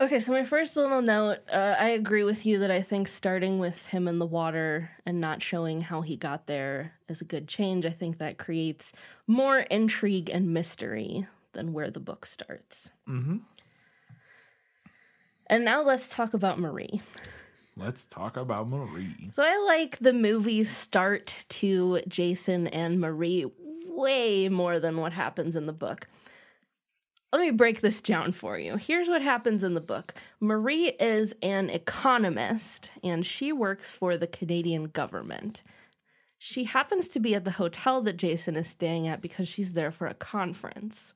[0.00, 3.60] Okay, so my first little note, uh, I agree with you that I think starting
[3.60, 7.46] with him in the water and not showing how he got there is a good
[7.46, 7.86] change.
[7.86, 8.92] I think that creates
[9.28, 12.90] more intrigue and mystery than where the book starts.
[13.08, 13.36] Mm-hmm.
[15.52, 17.02] And now let's talk about Marie.
[17.76, 19.28] Let's talk about Marie.
[19.34, 23.44] So I like the movie start to Jason and Marie
[23.84, 26.08] way more than what happens in the book.
[27.34, 28.76] Let me break this down for you.
[28.76, 34.26] Here's what happens in the book Marie is an economist and she works for the
[34.26, 35.62] Canadian government.
[36.38, 39.92] She happens to be at the hotel that Jason is staying at because she's there
[39.92, 41.12] for a conference.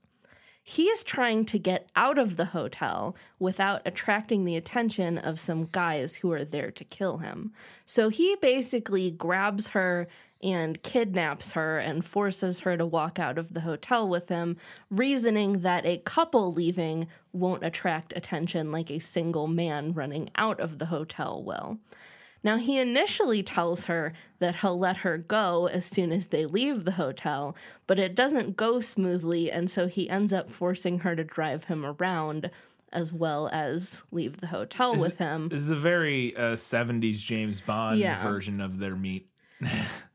[0.69, 5.67] He is trying to get out of the hotel without attracting the attention of some
[5.67, 7.53] guys who are there to kill him.
[7.85, 10.09] So he basically grabs her
[10.43, 14.57] and kidnaps her and forces her to walk out of the hotel with him,
[14.91, 20.79] reasoning that a couple leaving won't attract attention like a single man running out of
[20.79, 21.79] the hotel will.
[22.47, 26.85] Now, he initially tells her that he'll let her go as soon as they leave
[26.85, 27.57] the hotel,
[27.89, 31.85] but it doesn't go smoothly, and so he ends up forcing her to drive him
[31.85, 32.53] around
[32.93, 35.49] as well as leave the hotel with him.
[35.49, 38.23] This is a very uh, 70s James Bond Yeah.
[38.23, 39.29] version of their meet.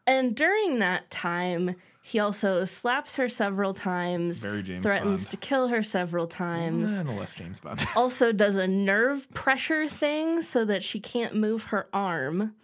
[0.08, 5.30] And during that time, he also slaps her several times, threatens Bond.
[5.30, 6.90] to kill her several times.
[6.90, 7.80] Eh, no less James Bond.
[7.96, 12.56] also does a nerve pressure thing so that she can't move her arm.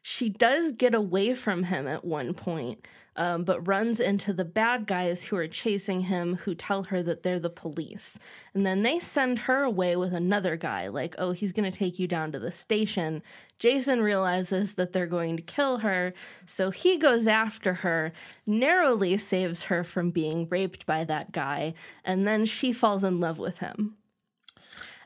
[0.00, 2.86] She does get away from him at one point,
[3.18, 7.24] um, but runs into the bad guys who are chasing him, who tell her that
[7.24, 8.16] they're the police.
[8.54, 11.98] And then they send her away with another guy, like, oh, he's going to take
[11.98, 13.22] you down to the station.
[13.58, 16.14] Jason realizes that they're going to kill her,
[16.46, 18.12] so he goes after her,
[18.46, 23.38] narrowly saves her from being raped by that guy, and then she falls in love
[23.38, 23.96] with him.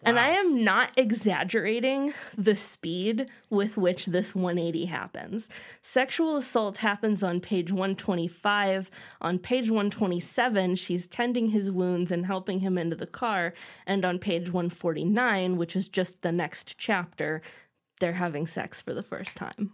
[0.05, 5.49] And I am not exaggerating the speed with which this 180 happens.
[5.81, 8.91] Sexual assault happens on page 125.
[9.21, 13.55] On page 127, she's tending his wounds and helping him into the car.
[13.87, 17.41] And on page 149, which is just the next chapter,
[18.01, 19.73] they're having sex for the first time.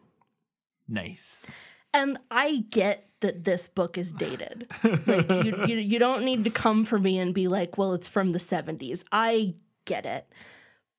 [0.86, 1.50] nice.
[1.94, 4.70] And I get that this book is dated.
[5.06, 8.06] like you, you you don't need to come for me and be like, "Well, it's
[8.06, 9.54] from the 70s." I
[9.88, 10.28] get it.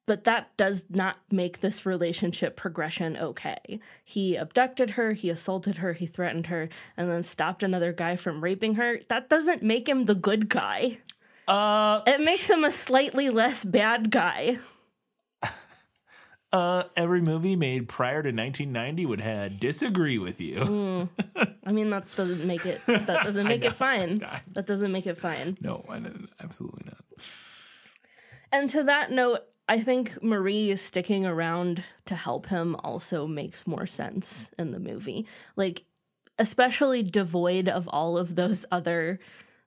[0.05, 3.79] But that does not make this relationship progression okay.
[4.03, 6.67] He abducted her, he assaulted her, he threatened her,
[6.97, 8.97] and then stopped another guy from raping her.
[9.07, 10.97] That doesn't make him the good guy.
[11.47, 14.57] Uh, It makes him a slightly less bad guy.
[16.51, 21.07] uh, every movie made prior to 1990 would have disagree with you.
[21.67, 24.25] I mean, that doesn't make it that doesn't make it fine.
[24.53, 25.55] That doesn't make it fine.
[25.61, 25.85] No,
[26.41, 27.03] absolutely not.
[28.52, 33.68] And to that note, I think Marie is sticking around to help him also makes
[33.68, 35.28] more sense in the movie.
[35.56, 35.84] Like,
[36.39, 39.20] especially devoid of all of those other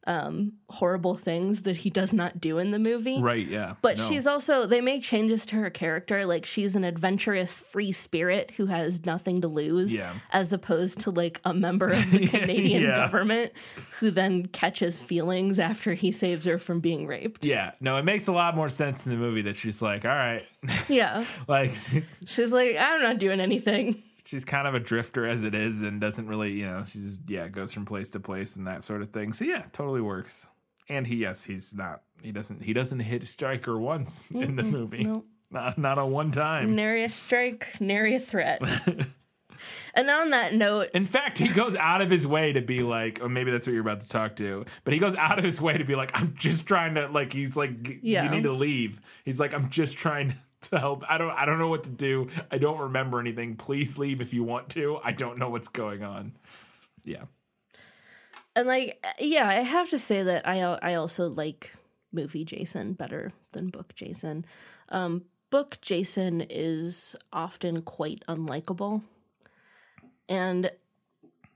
[0.06, 3.20] um, horrible things that he does not do in the movie.
[3.20, 3.74] Right, yeah.
[3.82, 4.08] But No.
[4.08, 6.26] she's also, they make changes to her character.
[6.26, 10.12] Like, she's an adventurous, free spirit who has nothing to lose, Yeah.
[10.32, 12.96] as opposed to like a member of the Canadian Yeah.
[12.96, 13.52] government
[14.00, 17.44] who then catches feelings after he saves her from being raped.
[17.44, 20.10] Yeah, no, it makes a lot more sense in the movie that she's like, all
[20.10, 20.42] right,
[20.88, 21.24] Yeah.
[21.48, 21.74] like
[22.26, 24.02] She's like, I'm not doing anything.
[24.24, 27.30] She's kind of a drifter as it is and doesn't really, you know, she's just,
[27.30, 29.32] yeah, goes from place to place and that sort of thing.
[29.32, 30.48] So yeah, totally works.
[30.88, 34.62] And he, yes, he's not, he doesn't, he doesn't hit strike her once in the
[34.64, 35.04] movie.
[35.04, 35.26] nope.
[35.50, 36.72] Not, not a one time.
[36.74, 38.62] Nary a strike, nary a threat.
[39.94, 43.20] and on that note, In fact, he goes out of his way to be like,
[43.22, 45.60] or maybe that's what you're about to talk to, but he goes out of his
[45.60, 48.24] way to be like, I'm just trying to, like, he's like, Yeah.
[48.24, 48.98] you need to leave.
[49.24, 50.36] He's like, I'm just trying to
[50.70, 51.04] help.
[51.08, 52.28] I don't, I don't know what to do.
[52.50, 53.56] I don't remember anything.
[53.56, 54.98] Please leave if you want to.
[55.02, 56.36] I don't know what's going on.
[57.04, 57.24] Yeah.
[58.54, 61.72] and like, yeah, I have to say that I I also like
[62.12, 64.44] movie Jason better than book Jason.
[64.90, 69.02] Um, book Jason is often quite unlikable,
[70.28, 70.70] and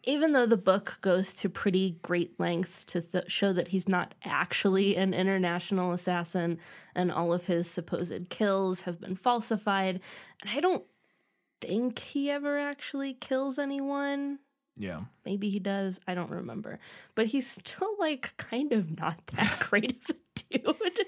[0.06, 4.14] even though the book goes to pretty great lengths to th- show that he's not
[4.24, 6.58] actually an international assassin
[6.94, 10.00] and all of his supposed kills have been falsified,
[10.40, 10.84] and I don't
[11.60, 14.38] think he ever actually kills anyone.
[14.78, 15.02] Yeah.
[15.24, 15.98] Maybe he does.
[16.06, 16.78] I don't remember.
[17.14, 21.06] But he's still like kind of not that great of a dude.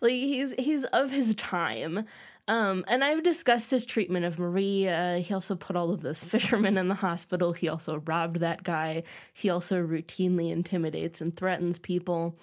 [0.00, 2.06] like he's he's of his time.
[2.50, 4.88] Um, and I've discussed his treatment of Marie.
[4.88, 7.52] Uh, he also put all of those fishermen in the hospital.
[7.52, 9.04] He also robbed that guy.
[9.32, 12.36] He also routinely intimidates and threatens people.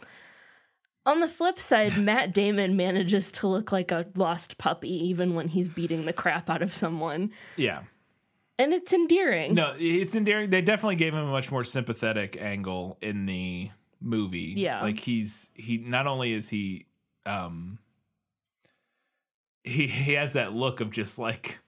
[1.05, 5.49] On the flip side, Matt Damon manages to look like a lost puppy even when
[5.49, 7.31] he's beating the crap out of someone.
[7.57, 7.81] Yeah.
[8.57, 9.55] And it's endearing.
[9.55, 10.51] No, it's endearing.
[10.51, 14.53] They definitely gave him a much more sympathetic angle in the movie.
[14.55, 14.83] Yeah.
[14.83, 16.85] Like he's, he, not only is he,
[17.25, 17.79] um,
[19.67, 21.59] he, he has that look of just like,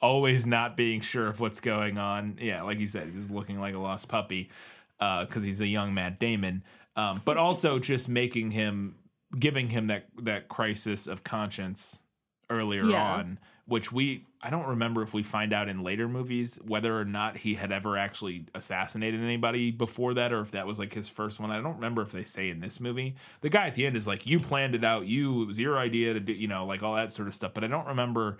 [0.00, 2.38] always not being sure of what's going on.
[2.40, 4.50] Yeah, like you said, just looking like a lost puppy
[4.98, 6.62] because he's a young Matt Damon.
[6.96, 8.96] Um, but also just making him,
[9.38, 12.02] giving him that that crisis of conscience
[12.48, 13.02] earlier Yeah.
[13.16, 17.04] on, which we I don't remember if we find out in later movies whether or
[17.04, 21.08] not he had ever actually assassinated anybody before that or if that was like his
[21.08, 21.50] first one.
[21.50, 23.16] I don't remember if they say in this movie.
[23.40, 25.06] The guy at the end is like, "You planned it out.
[25.06, 27.54] You it was your idea to do, you know, like all that sort of stuff."
[27.54, 28.38] But I don't remember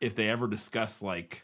[0.00, 1.42] if they ever discuss like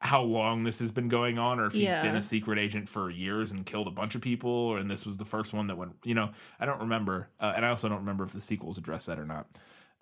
[0.00, 2.02] how long this has been going on or if he's Yeah.
[2.02, 5.16] been a secret agent for years and killed a bunch of people and this was
[5.16, 7.98] the first one that went you know i don't remember uh, and i also don't
[8.00, 9.46] remember if the sequels address that or not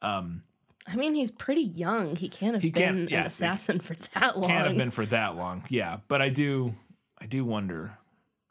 [0.00, 0.42] um
[0.90, 2.16] I mean, he's pretty young.
[2.16, 4.48] He can't have He been can't- an assassin for that long.
[4.48, 6.74] can't have been for that long yeah but i do
[7.18, 7.96] i do wonder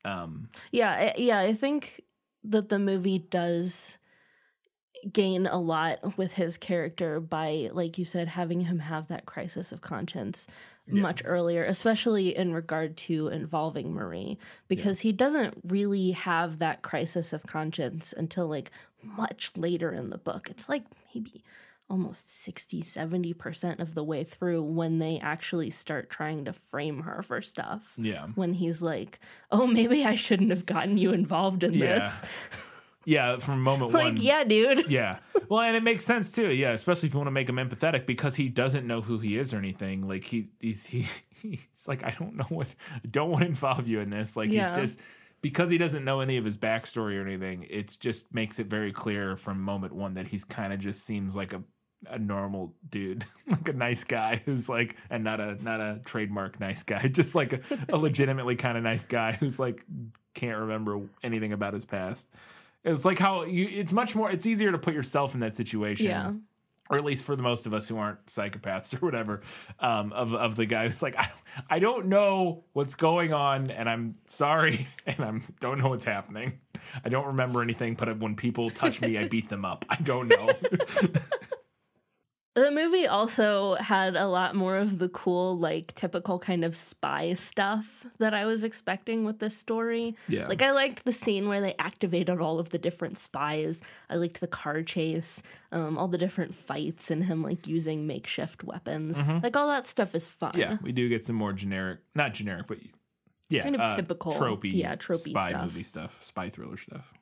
[0.05, 1.39] um Yeah, I- yeah.
[1.39, 2.01] I think
[2.43, 3.97] that the movie does
[5.11, 9.71] gain a lot with his character by, like you said, having him have that crisis
[9.71, 10.47] of conscience
[10.91, 17.31] much earlier, especially in regard to involving Marie, because he doesn't really have that crisis
[17.31, 18.71] of conscience until like
[19.03, 20.49] much later in the book.
[20.49, 20.83] It's like
[21.13, 21.43] maybe
[21.89, 27.21] almost 60 70% of the way through when they actually start trying to frame her
[27.23, 29.19] for stuff yeah when he's like,
[29.51, 31.99] "Oh, maybe I shouldn't have gotten you involved in Yeah.
[31.99, 32.23] this."
[33.05, 34.89] yeah from moment Like, one yeah, dude.
[34.89, 35.19] yeah
[35.49, 38.05] well and it makes sense too yeah especially if you want to make him empathetic
[38.05, 41.07] because he doesn't know who he is or anything like he he's he,
[41.41, 44.51] he's like i don't know what I don't want to involve you in this like
[44.51, 44.67] Yeah.
[44.77, 44.99] he's just
[45.41, 48.91] because he doesn't know any of his backstory or anything it just makes it very
[48.91, 51.63] clear from moment one that he's kind of just seems like a
[52.07, 56.59] a normal dude like a nice guy who's like and not a not a trademark
[56.59, 59.83] nice guy just like a, a legitimately kind of nice guy who's like
[60.33, 62.27] can't remember anything about his past.
[62.85, 66.05] It's like how you it's much more it's easier to put yourself in that situation
[66.05, 66.31] Yeah.
[66.89, 69.41] or at least for the most of us who aren't psychopaths or whatever
[69.81, 71.29] um of of the guy who's like I,
[71.69, 76.59] I don't know what's going on and i'm sorry and i'm don't know what's happening.
[77.03, 79.83] I don't remember anything but when people touch me i beat them up.
[79.89, 80.49] I don't know
[82.59, 87.33] The movie also had a lot more of the cool, like typical kind of spy
[87.35, 90.15] stuff that I was expecting with this story.
[90.27, 90.47] Yeah.
[90.47, 93.79] Like I liked the scene where they activated all of the different spies.
[94.09, 95.41] I liked the car chase,
[95.71, 99.21] um, all the different fights, and him like using makeshift weapons.
[99.41, 100.49] Like all that stuff is fun.
[100.51, 100.59] Mm-hmm.
[100.59, 102.79] yeah we do get some more generic not generic but
[103.49, 105.63] yeah Kind of uh, typical, tropey yeah, tropey spy stuff.
[105.63, 107.13] movie stuff spy thriller stuff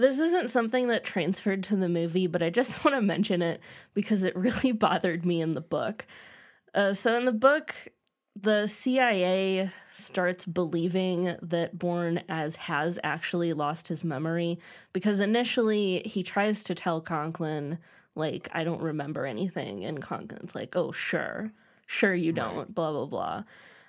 [0.00, 3.60] This isn't something that transferred to the movie, but I just want to mention it
[3.92, 6.06] because it really bothered me in the book.
[6.74, 7.74] Uh, so, in the book,
[8.34, 14.58] the CIA starts believing that Bourne as has actually lost his memory
[14.92, 17.78] because initially he tries to tell Conklin,
[18.14, 19.84] like, I don't remember anything.
[19.84, 21.52] And Conklin's like, oh, sure,
[21.86, 23.44] sure you don't, blah, blah, blah.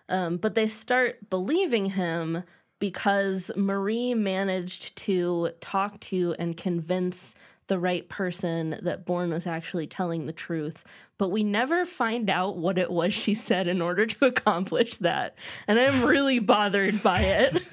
[0.09, 2.43] Um, but they start believing him
[2.82, 7.34] because Marie managed to talk to and convince
[7.67, 10.84] the right person that Bourne was actually telling the truth.
[11.17, 15.36] But we never find out what it was she said in order to accomplish that.
[15.67, 17.63] And I'm really bothered by it.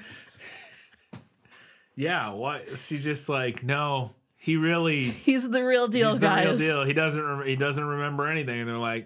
[1.95, 6.45] yeah what she's just like no he really He's the real deal, he's the guys.
[6.45, 9.05] real deal he doesn't rem- he doesn't remember anything and they're like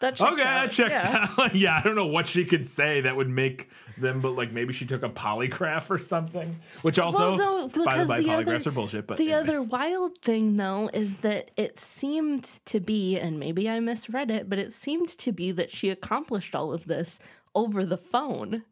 [0.00, 0.64] That checks okay, out.
[0.66, 1.28] that checks Yeah.
[1.38, 1.54] out.
[1.54, 4.72] yeah, I don't know what she could say that would make them, but like maybe
[4.72, 6.58] she took a polygraph or something.
[6.82, 9.06] Which also, Well, no, by the because the polygraphs other- are bullshit.
[9.06, 9.48] But the anyways.
[9.50, 14.48] other wild thing, though, is that it seemed to be, and maybe I misread it,
[14.48, 17.18] but it seemed to be that she accomplished all of this
[17.54, 18.62] over the phone.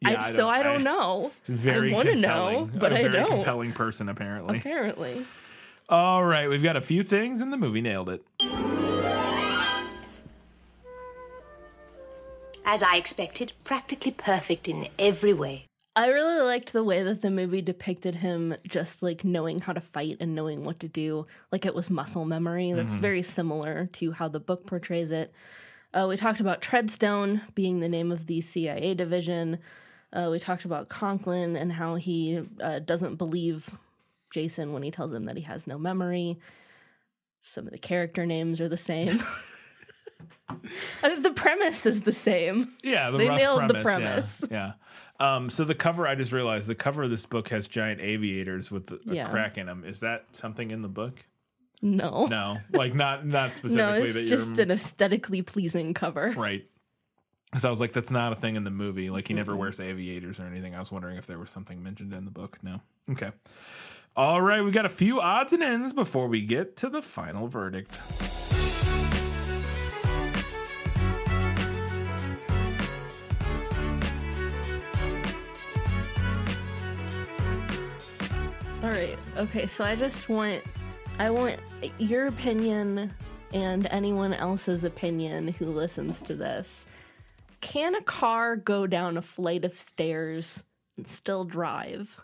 [0.00, 1.32] Yeah, I, so I don't know.
[1.48, 3.28] Very I want to know, but a I very don't.
[3.30, 4.58] compelling person apparently.
[4.58, 5.24] Apparently.
[5.88, 8.22] All right, we've got a few things, and the movie nailed it.
[12.70, 15.64] As I expected, practically perfect in every way.
[15.96, 19.80] I really liked the way that the movie depicted him just like knowing how to
[19.80, 22.74] fight and knowing what to do, like it was muscle memory.
[22.74, 25.32] That's very similar to how the book portrays it.
[25.94, 29.60] Uh, we talked about Treadstone being the name of the CIA division.
[30.12, 33.74] Uh, we talked about Conklin and how he uh, doesn't believe
[34.30, 36.38] Jason when he tells him that he has no memory.
[37.40, 39.22] Some of the character names are the same.
[41.02, 42.72] I the premise is the same.
[42.82, 44.44] Yeah, the They nailed the premise, premise.
[44.50, 44.72] Yeah.
[45.20, 45.34] yeah.
[45.36, 48.70] Um, so the cover, I just realized the cover of this book has giant aviators
[48.70, 49.28] with a Yeah.
[49.28, 49.84] crack in them.
[49.84, 51.24] Is that something in the book?
[51.82, 52.26] No.
[52.26, 56.32] No, like not not No, specifically it's that just you're an aesthetically pleasing cover.
[56.36, 56.64] right.
[57.50, 59.08] Because I was like, that's not a thing in the movie.
[59.10, 60.74] Like he never wears aviators or anything.
[60.74, 62.58] I was wondering if there was something mentioned in the book.
[62.62, 62.80] No.
[63.10, 63.30] Okay.
[64.16, 67.46] All right, we got a few odds and ends before we get to the final
[67.48, 67.98] verdict.
[78.98, 79.18] Right.
[79.36, 79.66] Okay.
[79.66, 80.62] So I just want,
[81.18, 81.56] I want
[81.98, 83.12] your opinion
[83.52, 86.86] and anyone else's opinion who listens to this.
[87.60, 90.62] Can a car go down a flight of stairs
[90.96, 92.16] and still drive?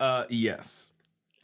[0.00, 0.92] Uh, yes.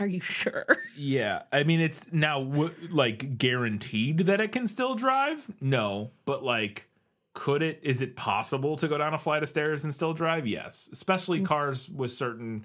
[0.00, 0.64] Are you sure?
[0.96, 5.50] Yeah, I mean it's now w- like guaranteed that it can still drive.
[5.60, 6.86] No, but like,
[7.32, 7.80] could it?
[7.82, 10.46] Is it possible to go down a flight of stairs and still drive?
[10.46, 11.46] Yes, especially Mm.
[11.46, 12.64] cars with certain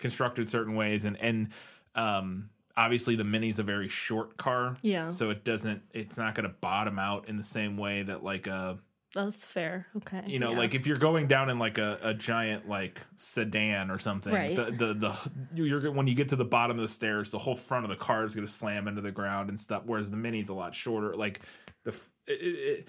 [0.00, 1.48] constructed certain ways, and and
[1.94, 4.74] um, obviously the Mini's a very short car.
[4.82, 5.10] Yeah.
[5.10, 5.82] so it doesn't.
[5.92, 8.78] It's not going to bottom out in the same way that like a
[9.14, 9.86] That's fair.
[9.98, 10.22] Okay.
[10.26, 10.58] you know yeah.
[10.58, 14.54] like if you're going down in like a, a giant like sedan or something Right.
[14.56, 15.16] the, the the
[15.54, 17.96] you're when you get to the bottom of the stairs the whole front of the
[17.96, 20.74] car is going to slam into the ground and stuff whereas the mini's a lot
[20.76, 21.40] shorter like
[21.84, 22.88] the it, it, it-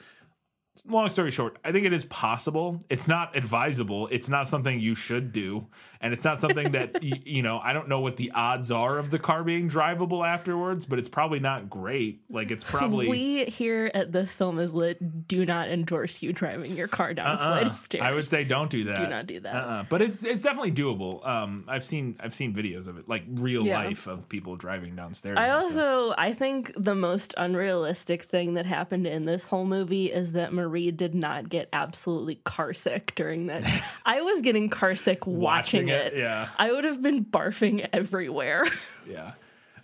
[0.88, 4.96] long story short i think it is possible it's not advisable it's not something you
[4.96, 5.68] should do
[6.02, 8.98] and it's not something that y- you know i don't know what the odds are
[8.98, 13.46] of the car being drivable afterwards but it's probably not great like it's probably we
[13.46, 17.38] here at this film is lit do not endorse you driving your car down a
[17.38, 17.70] flight Uh-uh.
[17.70, 18.04] of stairs.
[18.04, 18.98] I would say don't do that.
[18.98, 19.56] Do not do that.
[19.56, 19.84] Uh-uh.
[19.90, 21.26] But it's it's definitely doable.
[21.26, 23.78] Um, I've seen I've seen videos of it, like real Yeah.
[23.78, 25.38] life of people driving downstairs.
[25.38, 30.32] I also I think the most unrealistic thing that happened in this whole movie is
[30.34, 33.64] that Marie did not get absolutely car sick during that.
[34.06, 35.42] I was getting car sick watching,
[35.88, 36.14] Watching it.
[36.14, 36.50] it, yeah.
[36.58, 38.66] I would have been barfing everywhere.
[39.10, 39.34] yeah.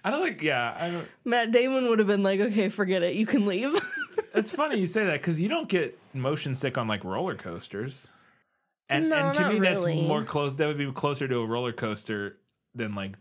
[0.03, 0.41] I don't think.
[0.41, 1.07] Yeah, I don't.
[1.25, 3.15] Matt Damon would have been like, "Okay, forget it.
[3.15, 3.73] You can leave."
[4.33, 8.07] It's funny you say that because you don't get motion sick on like roller coasters,
[8.89, 10.53] and No, and to me that's more close.
[10.53, 12.37] That would be closer to a roller coaster
[12.75, 13.15] than like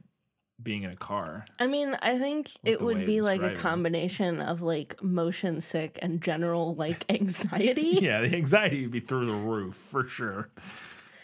[0.62, 1.44] being in a car.
[1.58, 6.20] I mean, I think it would be like a combination of like motion sick and
[6.22, 7.98] general like anxiety.
[8.00, 10.50] Yeah, the anxiety would be through the roof for sure.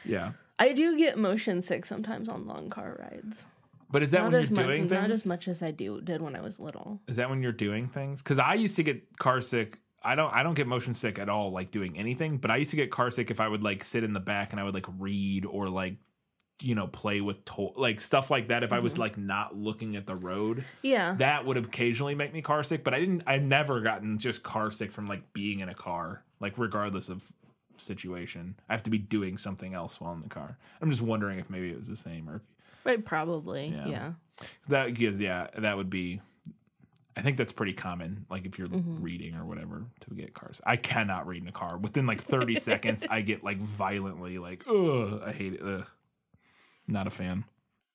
[0.05, 3.47] Yeah, I do get motion sick sometimes on long car rides.
[3.91, 6.23] but is that not when you're much, doing not as much as I do did
[6.23, 7.01] when I was little.
[7.09, 8.23] Is that when you're doing things?
[8.23, 9.79] Because I used to get car sick.
[10.05, 10.33] I don't.
[10.33, 12.39] I don't get motion sick at all, like doing anything.
[12.39, 14.53] But I used to get car sick if I would like sit in the back
[14.53, 15.95] and I would like read or like,
[16.61, 18.63] you know, play with to- like stuff like that.
[18.65, 19.03] If I was mm-hmm.
[19.03, 21.15] like not looking at the road, Yeah.
[21.19, 22.83] that would occasionally make me car sick.
[22.83, 23.23] But I didn't.
[23.27, 27.33] I've never gotten just car sick from like being in a car, like regardless of
[27.81, 28.55] situation.
[28.69, 30.57] I have to be doing something else while in the car.
[30.81, 32.43] I'm just wondering if maybe it was the same or if
[32.85, 33.69] Right, probably.
[33.69, 33.87] Yeah.
[33.89, 34.13] Yeah.
[34.69, 36.21] that gives yeah that would be
[37.17, 39.01] i think that's pretty common like if you're Mm-hmm.
[39.03, 42.57] reading or whatever to get cars i cannot read in a car within like 30
[42.71, 45.87] seconds i get like violently like ugh i hate it ugh.
[46.89, 47.45] not a fan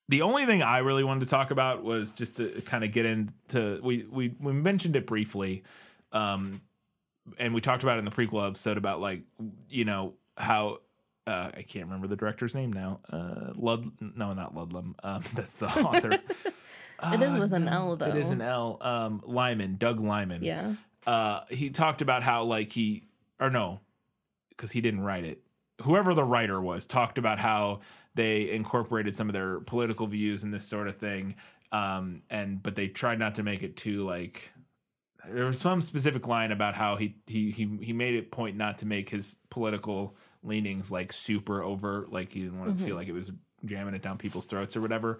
[0.07, 3.05] the only thing i really wanted to talk about was just to kind of get
[3.05, 5.63] into we we we mentioned it briefly
[6.13, 6.61] um
[7.37, 9.21] and we talked about it in the prequel episode about like
[9.69, 10.79] you know how
[11.27, 13.01] uh, I can't remember the director's name now.
[13.11, 14.93] Uh, Lud, no, not Ludlum.
[15.03, 16.19] Um, that's the author.
[17.03, 18.07] It is with an L, though.
[18.07, 18.79] It is an L.
[18.81, 20.43] Um, Liman, Doug Liman.
[20.43, 20.73] Yeah.
[21.05, 23.03] Uh, he talked about how like he
[23.39, 23.81] or no,
[24.49, 25.43] because he didn't write it.
[25.83, 27.81] Whoever the writer was talked about how
[28.15, 31.35] they incorporated some of their political views and this sort of thing.
[31.71, 34.49] Um, and but they tried not to make it too like
[35.33, 38.77] there was some specific line about how he he he he made it point not
[38.79, 42.85] to make his political leanings like super over like he didn't want to mm-hmm.
[42.85, 43.31] feel like it was
[43.65, 45.19] jamming it down people's throats or whatever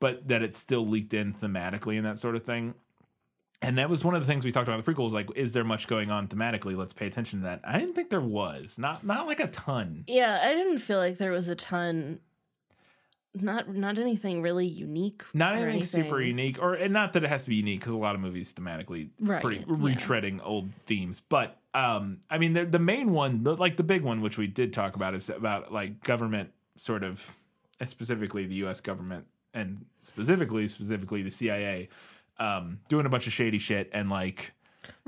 [0.00, 2.74] but that it still leaked in thematically and that sort of thing.
[3.62, 5.12] And that was one of the things we talked about in the prequels.
[5.12, 6.76] like is there much going on thematically?
[6.76, 7.62] Let's pay attention to that.
[7.64, 8.78] I didn't think there was.
[8.78, 10.04] Not not like a ton.
[10.06, 12.20] Yeah, I didn't feel like there was a ton
[13.34, 15.22] not not anything really unique.
[15.34, 17.92] not or anything super unique or and not that it has to be unique because
[17.92, 19.74] a lot of movies thematically Right, pretty yeah.
[19.74, 24.02] retreading old themes but um i mean the, the main one the, like the big
[24.02, 27.36] one which we did talk about is about like government sort of
[27.84, 31.88] specifically the us government and specifically specifically the cia
[32.38, 34.52] um doing a bunch of shady shit and like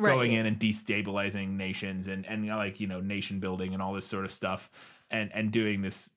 [0.01, 4.07] going in and destabilizing nations and and like you know nation building and all this
[4.07, 4.69] sort of stuff
[5.11, 6.11] and and doing this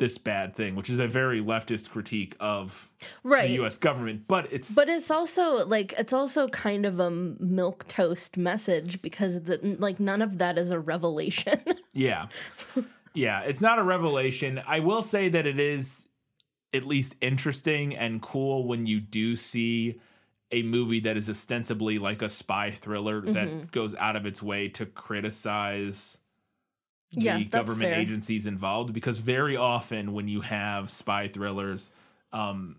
[0.00, 2.90] this bad thing which is a very leftist critique of
[3.22, 3.46] Right.
[3.48, 7.86] the US government but it's But it's also like it's also kind of a milk
[7.86, 11.60] toast message because the, like none of that is a revelation.
[11.94, 12.26] yeah
[13.14, 16.08] yeah it's not a revelation i will say that it is
[16.72, 19.98] at least interesting and cool when you do see
[20.52, 23.32] a movie that is ostensibly like a spy thriller Mm-hmm.
[23.34, 26.18] that goes out of its way to criticize
[27.12, 28.00] the Yeah, that's government fair.
[28.00, 31.90] agencies involved because very often when you have spy thrillers
[32.32, 32.76] um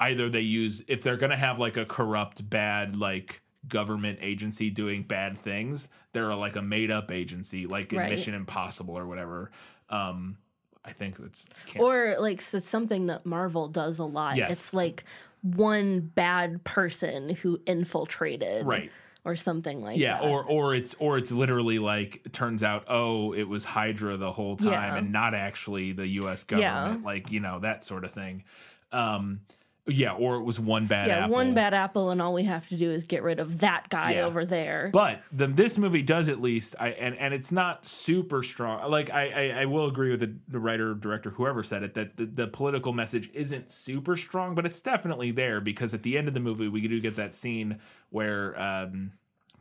[0.00, 4.70] either they use if they're going to have like a corrupt bad like government agency
[4.70, 8.10] doing bad things they're like a made up agency like Right.
[8.10, 9.50] mission impossible or whatever
[9.90, 10.36] um
[10.84, 11.48] I think it's
[11.78, 14.36] Or like so it's something that Marvel does a lot.
[14.36, 14.50] Yes.
[14.52, 15.04] It's like
[15.42, 18.90] one bad person who infiltrated, Right.
[19.24, 20.26] Or something like yeah, that.
[20.28, 24.32] or or it's or it's literally like it turns out oh it was Hydra the
[24.32, 24.96] whole time Yeah.
[24.96, 26.44] and not actually the U.S.
[26.50, 26.58] Yeah.
[26.58, 28.44] government, like you know that sort of thing.
[28.92, 29.40] Um,
[29.88, 31.34] yeah, or it was one bad yeah, apple.
[31.34, 34.12] one bad apple, and all we have to do is get rid of that guy
[34.14, 34.26] Yeah.
[34.26, 34.90] over there.
[34.92, 38.90] But the, this movie does at least, I and, and it's not super strong.
[38.90, 42.16] Like I, I, I will agree with the, the writer, director, whoever said it, that
[42.16, 46.28] the, the political message isn't super strong, but it's definitely there because at the end
[46.28, 47.78] of the movie we do get that scene
[48.10, 49.12] where um,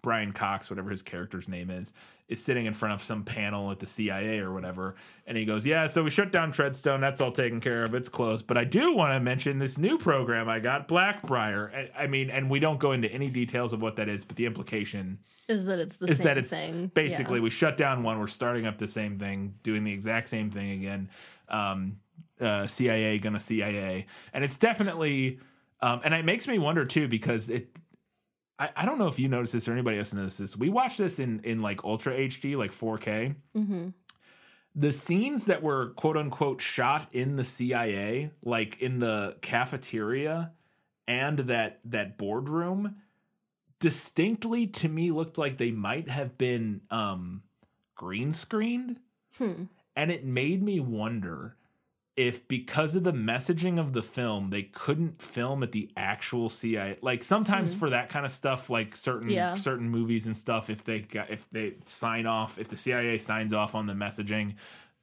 [0.02, 1.94] Brian Cox, whatever his character's name is,
[2.28, 4.96] is sitting in front of some panel at the CIA or whatever,
[5.26, 7.00] and he goes, "Yeah, so we shut down Treadstone.
[7.00, 7.94] That's all taken care of.
[7.96, 8.48] It's closed.
[8.48, 11.74] But I do want to mention this new program I got, Blackbriar.
[11.74, 14.36] I, I mean, and we don't go into any details of what that is, but
[14.36, 16.92] the implication is that it's the is same that it's thing?
[16.94, 17.44] basically Yeah.
[17.44, 20.72] we shut down one, we're starting up the same thing, doing the exact same thing
[20.72, 21.10] again.
[21.48, 21.98] Um,
[22.42, 25.40] uh, CIA gonna CIA, and it's definitely,
[25.82, 27.70] um, and it makes me wonder too because it.
[28.60, 30.58] I, I don't know if you noticed this or anybody else noticed this.
[30.58, 33.36] We watched this in in like ultra HD, like 4K.
[33.56, 33.94] Mhm.
[34.76, 40.52] The scenes that were quote unquote shot in the CIA, like in the cafeteria
[41.08, 42.98] and that that boardroom,
[43.80, 47.44] distinctly to me looked like they might have been um
[47.96, 49.00] green screened
[49.38, 49.66] Hmm.
[49.96, 51.56] and it made me wonder
[52.18, 56.98] if because of the messaging of the film they couldn't film at the actual CIA
[57.02, 57.80] like sometimes mm-hmm.
[57.80, 59.30] for that kind of stuff like certain.
[59.30, 59.54] Yeah.
[59.54, 63.54] certain movies and stuff if they got if they sign off if the CIA signs
[63.54, 64.56] off on the messaging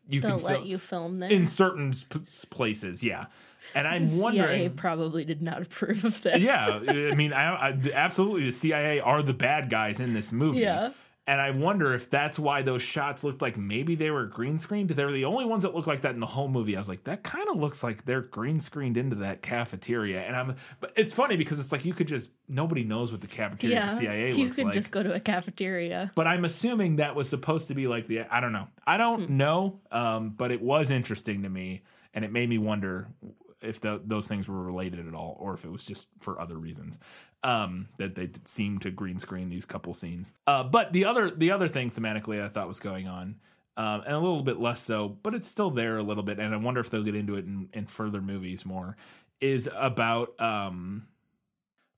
[0.09, 1.31] you They'll can let fil- you film there.
[1.31, 3.27] in certain sp- places yeah
[3.74, 6.41] and I'm CIA wondering probably did not approve of this.
[6.41, 10.61] yeah, I mean, I, I absolutely the CIA are the bad guys in this movie.
[10.61, 10.91] Yeah.
[11.26, 14.90] And I wonder if that's why those shots looked like maybe they were green screened.
[14.90, 16.76] They were the only ones that looked like that in the whole movie.
[16.76, 20.20] I was like, that kind of looks like they're green screened into that cafeteria.
[20.20, 23.26] And I'm, but it's funny because it's like you could just nobody knows what the
[23.26, 23.88] cafeteria yeah.
[23.88, 24.74] the CIA you looks could like.
[24.74, 26.12] just go to a cafeteria.
[26.14, 28.68] but I'm assuming that was supposed to be like the I don't know.
[28.86, 29.36] I don't Hmm.
[29.38, 29.80] know.
[29.90, 33.09] Um, but it was interesting to me, and it made me wonder
[33.65, 36.57] if tho- those things were related at all, or if it was just for other
[36.57, 36.99] reasons.
[37.43, 40.32] Um, that they seemed to green screen these couple scenes.
[40.47, 43.36] Uh, but the other the other thing thematically I thought was going on.
[43.77, 46.39] Um, and a little bit less so, but it's still there a little bit.
[46.39, 48.97] And I wonder if they'll get into it in, in further movies more.
[49.41, 51.07] Is about um,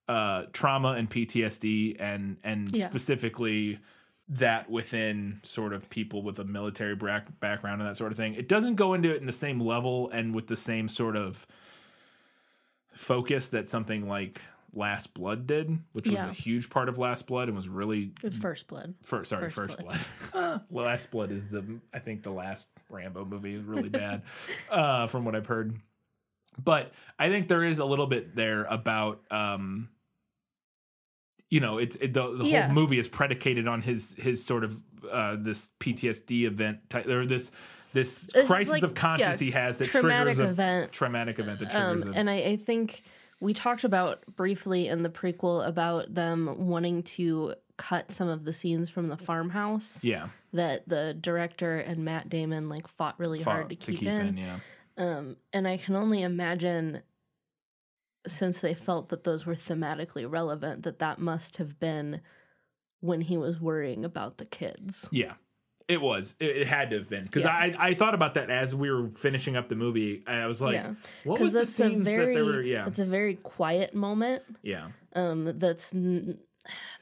[0.08, 2.88] uh, trauma and PTSD and and Yeah.
[2.88, 3.78] specifically
[4.28, 8.34] that within sort of people with a military back- background and that sort of thing.
[8.34, 11.46] It doesn't go into it in the same level and with the same sort of
[12.92, 14.40] focus that something like
[14.72, 16.28] Last Blood did, which Yeah.
[16.28, 18.94] was a huge part of Last Blood and was really First blood.
[19.02, 20.00] First, sorry, First First,
[20.32, 20.60] Blood.
[20.70, 24.22] last Blood is the I think the last Rambo movie is really bad,
[24.70, 25.76] uh, from what I've heard.
[26.62, 29.88] But I think there is a little bit there about, um,
[31.50, 32.66] you know, it's it, the, the Yeah.
[32.66, 37.26] whole movie is predicated on his his sort of uh, this PTSD event type, or
[37.26, 37.52] this
[37.92, 40.92] this It's crisis like, of conscience yeah, he has that traumatic triggers a event.
[40.92, 43.02] traumatic event that Um, triggers a, and I, I think
[43.40, 48.52] we talked about briefly in the prequel about them wanting to cut some of the
[48.52, 53.62] scenes from the farmhouse yeah that the director and Matt Damon like fought really hard
[53.64, 54.36] fought to keep, in.
[54.38, 54.58] yeah
[54.98, 57.02] Um, and I can only imagine,
[58.26, 62.20] since they felt that those were thematically relevant, that that must have been
[63.00, 65.08] when he was worrying about the kids.
[65.12, 65.34] Yeah,
[65.88, 66.34] it was.
[66.40, 67.50] It, it had to have been because Yeah.
[67.56, 70.22] I I thought about that as we were finishing up the movie.
[70.26, 70.94] I was like, yeah,
[71.24, 72.62] what was the scenes very, that they were?
[72.62, 74.42] Yeah, it's a very quiet moment.
[74.62, 76.38] yeah, Um, that's n-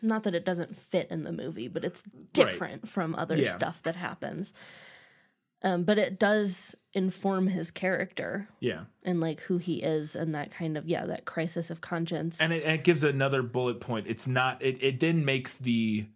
[0.02, 2.02] not that it doesn't fit in the movie, but it's
[2.34, 3.52] different from other Yeah.
[3.56, 4.52] stuff that happens.
[5.65, 8.85] Um, but it does inform his character yeah.
[9.03, 12.41] and like who he is and that kind of yeah that crisis of conscience.
[12.41, 14.07] And it, and it gives another bullet point.
[14.07, 14.62] It's not.
[14.62, 16.07] It it then makes the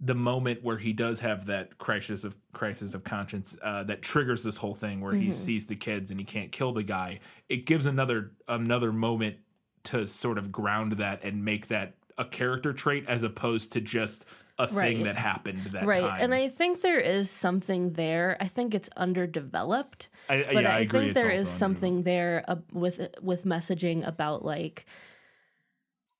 [0.00, 4.42] the moment where he does have that crisis of crisis of conscience uh, that triggers
[4.42, 7.20] this whole thing where he sees the kids and he can't kill the guy.
[7.48, 9.36] It gives another another moment
[9.84, 14.24] to sort of ground that and make that a character trait as opposed to just
[14.58, 15.04] a thing Right.
[15.04, 16.20] that happened that right time.
[16.20, 20.74] and i think there is something there i think it's underdeveloped I- but yeah, I
[20.76, 24.86] i, think there something there uh, with with messaging about like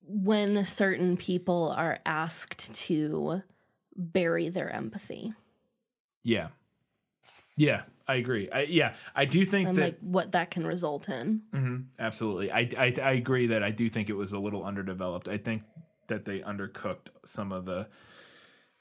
[0.03, 3.43] when certain people are asked to
[3.97, 5.33] bury their empathy
[6.25, 6.49] Yeah.
[7.57, 8.51] Yeah, I agree.
[8.51, 12.51] I, yeah, I do think and that like what that can result in Mhm, absolutely.
[12.51, 15.29] I, I I agree that I do think it was a little underdeveloped.
[15.29, 15.63] I think
[16.09, 17.87] that they undercooked some of the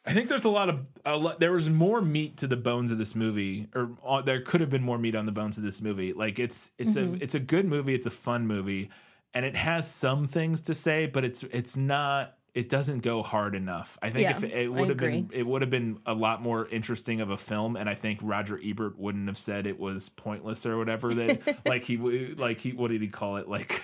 [0.05, 2.91] I think there's a lot of a lot, there was more meat to the bones
[2.91, 5.63] of this movie, or uh, there could have been more meat on the bones of
[5.63, 6.11] this movie.
[6.13, 7.13] Like it's it's Mm-hmm.
[7.15, 8.89] a it's a good movie, it's a fun movie,
[9.33, 12.35] and it has some things to say, but it's it's not.
[12.53, 13.97] It doesn't go hard enough.
[13.99, 16.39] I think Yeah, if it, it would have been it would have been a lot
[16.41, 20.09] more interesting of a film, and I think Roger Ebert wouldn't have said it was
[20.09, 21.13] pointless or whatever.
[21.15, 23.81] That like he like he what did he call it like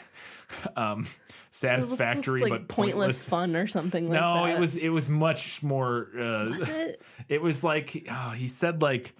[0.75, 1.05] um
[1.51, 4.21] satisfactory Like but pointless pointless fun or something like that.
[4.21, 4.55] no, that.
[4.55, 6.07] it was it was much more.
[6.15, 7.01] Uh, Was it?
[7.27, 9.15] it was like oh, he said like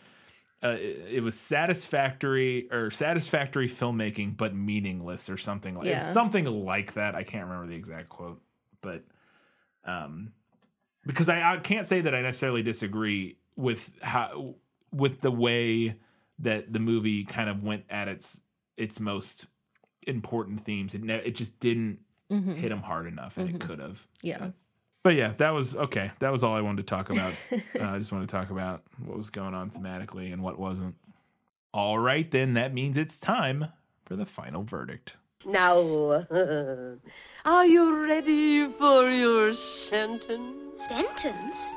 [0.62, 6.00] uh, it, it was satisfactory or satisfactory filmmaking, but meaningless or something like Yeah.
[6.00, 7.16] something like that.
[7.16, 8.42] I can't remember the exact quote,
[8.82, 9.04] but
[9.86, 10.34] um,
[11.06, 14.56] because I, I can't say that I necessarily disagree with how
[14.92, 15.96] with the way
[16.40, 18.42] that the movie kind of went at its
[18.78, 19.46] its most
[20.16, 20.94] important themes.
[20.94, 22.00] It ne- it just didn't
[22.32, 22.54] Mm-hmm.
[22.58, 24.06] hit him hard enough, and it could have.
[24.22, 24.50] Yeah.
[25.02, 26.12] But yeah, that was okay.
[26.20, 27.34] That was all I wanted to talk about.
[27.52, 30.94] uh, I just wanted to talk about what was going on thematically and what wasn't.
[31.74, 33.70] All right, then that means it's time
[34.06, 35.16] for the final verdict.
[35.44, 35.80] Now,
[37.46, 40.82] are you ready for your sentence?
[40.88, 41.74] Sentence?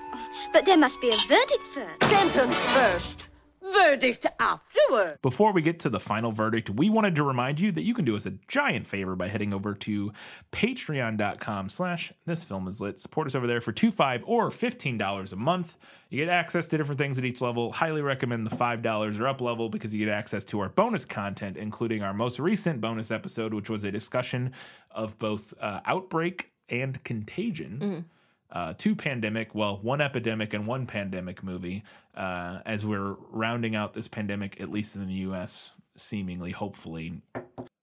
[0.52, 2.02] But there must be a verdict first.
[2.12, 3.26] Sentence first,
[3.72, 5.18] verdict afterward.
[5.22, 8.04] Before we get to the final verdict, we wanted to remind you that you can
[8.04, 10.12] do us a giant favor by heading over to
[10.52, 12.98] patreon.com slash this film is lit.
[12.98, 15.76] Support us over there for two, five, or fifteen dollars a month.
[16.10, 17.72] You get access to different things at each level.
[17.72, 21.04] Highly recommend the five dollars or up level because you get access to our bonus
[21.04, 24.52] content, including our most recent bonus episode, which was a discussion
[24.90, 28.04] of both uh, outbreak and contagion
[28.52, 31.82] uh, two pandemic, well, one epidemic and one pandemic movie,
[32.14, 37.22] uh, as we're rounding out this pandemic, at least in the U.S., seemingly, hopefully.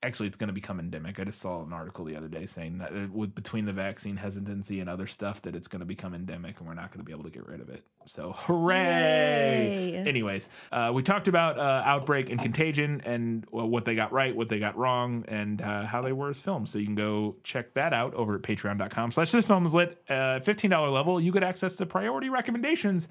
[0.01, 1.19] Actually, it's going to become endemic.
[1.19, 4.15] I just saw an article the other day saying that uh, with between the vaccine
[4.15, 7.03] hesitancy and other stuff, that it's going to become endemic, and we're not going to
[7.03, 7.83] be able to get rid of it.
[8.05, 9.91] So, hooray!
[9.91, 10.07] Yay.
[10.07, 14.35] Anyways, uh, we talked about uh, outbreak and contagion, and well, what they got right,
[14.35, 16.69] what they got wrong, and uh, how they were as films.
[16.71, 20.01] So you can go check that out over at Patreon.com/slash This Film Is Lit.
[20.09, 23.09] Uh, Fifteen dollar level, you get access to priority recommendations,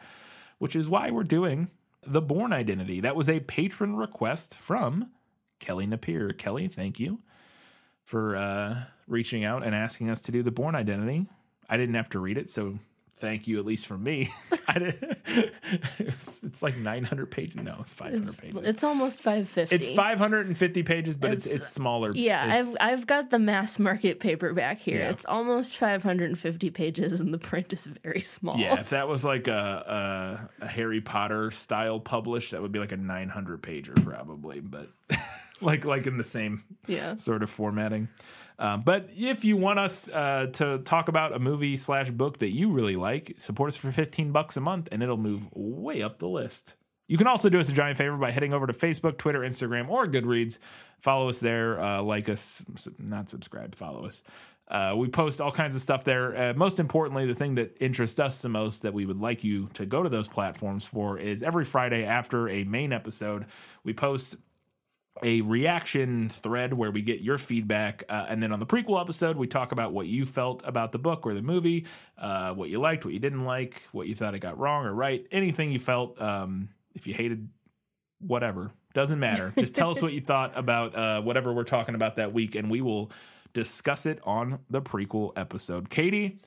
[0.58, 1.70] which is why we're doing
[2.06, 3.00] the Bourne Identity.
[3.00, 5.10] That was a patron request from
[5.58, 6.32] Kelly Napier.
[6.32, 7.20] Kelly, thank you
[8.04, 11.26] for uh, reaching out and asking us to do the Bourne Identity.
[11.68, 12.78] I didn't have to read it, so
[13.18, 14.30] thank you at least for me.
[14.68, 15.16] I did,
[15.98, 17.56] it's, it's like 900 pages.
[17.56, 18.60] No, it's 500 It's, pages.
[18.66, 19.74] it's almost 550.
[19.74, 22.12] It's 550 pages, but it's it's, It's- smaller.
[22.14, 24.98] Yeah, I've I've got the mass market paperback here.
[25.00, 25.10] Yeah.
[25.10, 28.56] It's almost 550 pages, and the print is very small.
[28.58, 28.80] yeah.
[28.80, 32.92] If that was like a, a a Harry Potter style published, that would be like
[32.92, 34.88] a 900 pager probably, but
[35.60, 37.16] like like in the same Yeah.
[37.16, 38.08] sort of formatting.
[38.60, 42.50] Um, but if you want us uh, to talk about a movie slash book that
[42.50, 46.18] you really like, support us for 15 bucks a month and it'll move way up
[46.18, 46.74] the list.
[47.06, 49.88] You can also do us a giant favor by heading over to Facebook, Twitter, Instagram,
[49.88, 50.58] or Goodreads.
[51.00, 52.60] Follow us there, uh, like us,
[52.98, 54.24] not subscribe, follow us.
[54.66, 56.36] Uh, we post all kinds of stuff there.
[56.50, 59.70] Uh, most importantly, the thing that interests us the most that we would like you
[59.72, 63.46] to go to those platforms for is every Friday after a main episode,
[63.84, 64.34] we post
[65.22, 68.04] a reaction thread where we get your feedback.
[68.08, 70.98] Uh, and then on the prequel episode, we talk about what you felt about the
[70.98, 71.86] book or the movie,
[72.18, 74.94] uh, what you liked, what you didn't like, what you thought it got wrong or
[74.94, 76.20] right, anything you felt.
[76.20, 77.48] Um, if you hated
[78.20, 79.52] whatever, doesn't matter.
[79.58, 82.70] Just tell us what you thought about uh, whatever we're talking about that week, and
[82.70, 83.10] we will
[83.54, 85.90] discuss it on the prequel episode.
[85.90, 86.40] Katie,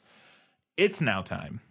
[0.77, 1.61] it's now time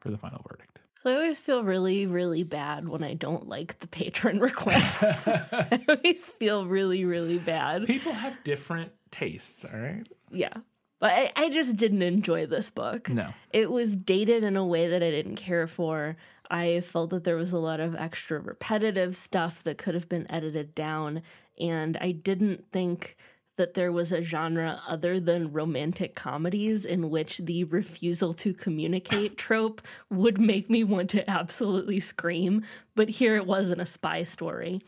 [0.00, 0.75] for the final verdict.
[1.06, 5.28] So I always feel really, really bad when I don't like the patron requests.
[5.28, 7.86] I always feel really, really bad.
[7.86, 10.04] People have different tastes, all right?
[10.32, 10.50] Yeah.
[10.98, 13.08] But I, I just didn't enjoy this book.
[13.08, 13.28] No.
[13.52, 16.16] It was dated in a way that I didn't care for.
[16.50, 20.28] I felt that there was a lot of extra repetitive stuff that could have been
[20.28, 21.22] edited down.
[21.60, 23.16] And I didn't think
[23.56, 29.36] that there was a genre other than romantic comedies in which the refusal to communicate
[29.38, 29.80] trope
[30.10, 32.62] would make me want to absolutely scream.
[32.94, 34.82] But here it was in a spy story.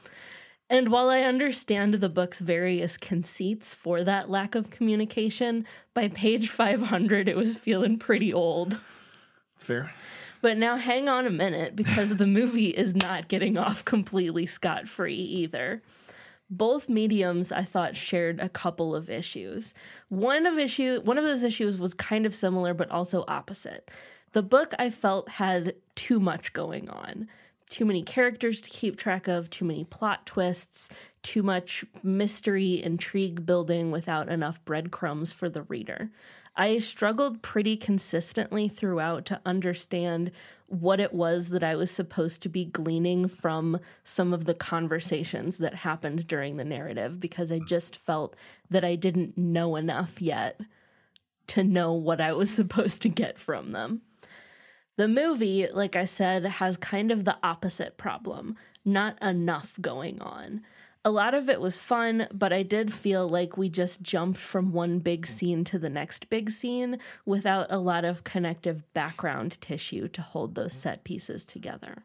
[0.71, 6.49] And while I understand the book's various conceits for that lack of communication, by page
[6.51, 8.79] 500 it was feeling pretty old.
[9.55, 9.93] It's fair.
[10.41, 14.89] But now hang on a minute because the movie is not getting off completely scot
[14.89, 15.83] free either.
[16.51, 19.75] Both mediums I thought shared a couple of issues.
[20.09, 23.91] One of issue one of those issues was kind of similar but also opposite.
[24.33, 27.29] The book I felt had too much going on.
[27.71, 30.89] Too many characters to keep track of, too many plot twists,
[31.23, 36.11] too much mystery intrigue building without enough breadcrumbs for the reader.
[36.59, 40.33] I struggled pretty consistently throughout to understand
[40.67, 45.59] what it was that I was supposed to be gleaning from some of the conversations
[45.59, 48.35] that happened during the narrative because I just felt
[48.69, 50.61] that I didn't know enough yet
[51.47, 54.03] to know what I was supposed to get from them.
[54.97, 60.63] The movie, like I said, has kind of the opposite problem not enough going on.
[61.09, 64.75] A lot of it was fun, but I did feel like we just jumped from
[64.75, 70.09] one big scene to the next big scene without a lot of connective background tissue
[70.09, 72.05] to hold those set pieces together.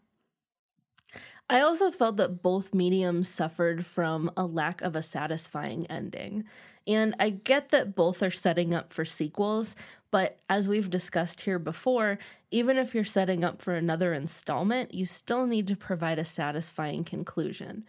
[1.50, 6.46] I also felt that both mediums suffered from a lack of a satisfying ending.
[6.88, 9.76] And I get that both are setting up for sequels,
[10.12, 12.20] but as we've discussed here before,
[12.52, 17.04] even if you're setting up for another installment, you still need to provide a satisfying
[17.04, 17.84] conclusion.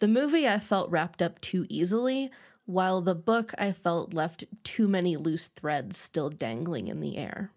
[0.00, 2.30] The movie I felt wrapped up too easily,
[2.64, 7.52] while the book I felt left too many loose threads still dangling in the air.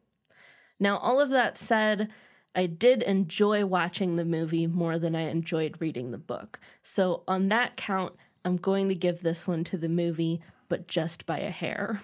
[0.80, 2.10] Now, all of that said,
[2.54, 6.60] I did enjoy watching the movie more than I enjoyed reading the book.
[6.82, 8.14] So, on that count,
[8.44, 12.02] I'm going to give this one to the movie, but just by a hair.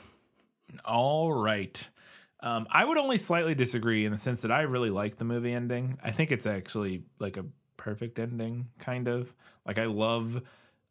[0.85, 1.83] All right.
[2.41, 5.51] Um, I would only slightly disagree in the sense that I really like the movie
[5.51, 5.97] ending.
[6.01, 7.45] I think it's actually like a
[7.79, 9.33] perfect ending, kind of.
[9.65, 10.41] Like I love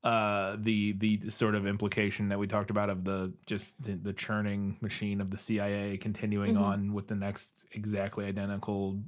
[0.05, 4.13] uh the the sort of implication that we talked about of the just the, the
[4.13, 6.61] churning machine of the CIA continuing Mhm.
[6.61, 9.01] on with the next exactly identical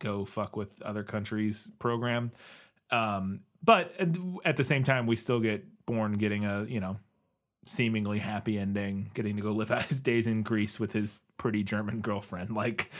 [0.00, 2.32] go fuck with other countries program
[2.90, 4.08] um but at-
[4.44, 6.96] at the same time we still get Bourne getting a you know
[7.64, 11.62] seemingly happy ending, getting to go live out his days in Greece with his pretty
[11.62, 12.50] German girlfriend.
[12.50, 12.90] Like,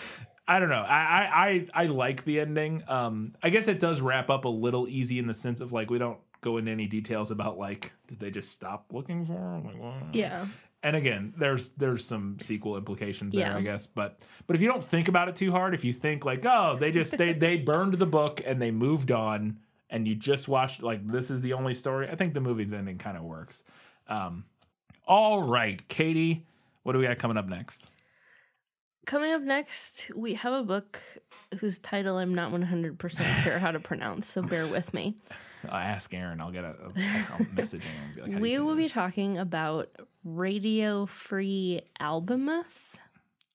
[0.47, 0.85] I don't know.
[0.86, 2.82] I I I, like the ending.
[2.89, 5.89] Um, I guess it does wrap up a little easy in the sense of like
[5.90, 9.81] we don't go into any details about like did they just stop looking for him?
[9.81, 10.02] Like?
[10.14, 10.47] Yeah.
[10.82, 13.56] And again, there's there's some sequel implications there, Yeah.
[13.56, 13.86] I guess.
[13.86, 16.77] But but if you don't think about it too hard, if you think like, oh,
[16.78, 19.59] they just they they burned the book and they moved on,
[19.90, 22.98] and you just watched like this is the only story, I think the movie's ending
[22.98, 23.62] kind of works.
[24.09, 24.44] Um,
[25.06, 26.47] all right, Katie,
[26.82, 27.89] what do we got coming up next?
[29.05, 31.01] Coming up next, we have a book
[31.59, 35.16] whose title I'm not 100% sure how to pronounce, so bear with me.
[35.69, 36.41] I'll ask Aaron.
[36.41, 36.93] I'll get a, a
[37.33, 39.89] I'll message him and be like, how do you we will be talking about
[40.24, 42.95] Radio Free Albemuth.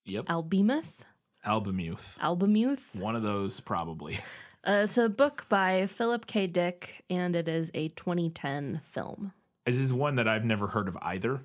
[0.05, 0.25] Yep.
[0.25, 0.99] Albemuth?
[1.45, 2.17] Albemuth.
[2.19, 2.95] Albemuth?
[2.95, 4.19] One of those probably.
[4.65, 6.45] Uh, it's a book by Philip K.
[6.45, 9.31] Dick, and it is a 2010 film.
[9.65, 11.39] This is one that I've never heard of either.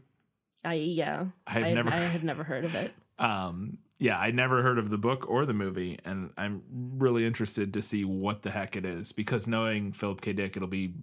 [0.65, 2.93] I yeah, I've I, never- I had never heard of it.
[3.21, 6.63] Um, yeah, I never heard of the book or the movie, and I'm
[6.99, 10.33] really interested to see what the heck it is because knowing Philip K.
[10.33, 10.95] Dick, it'll be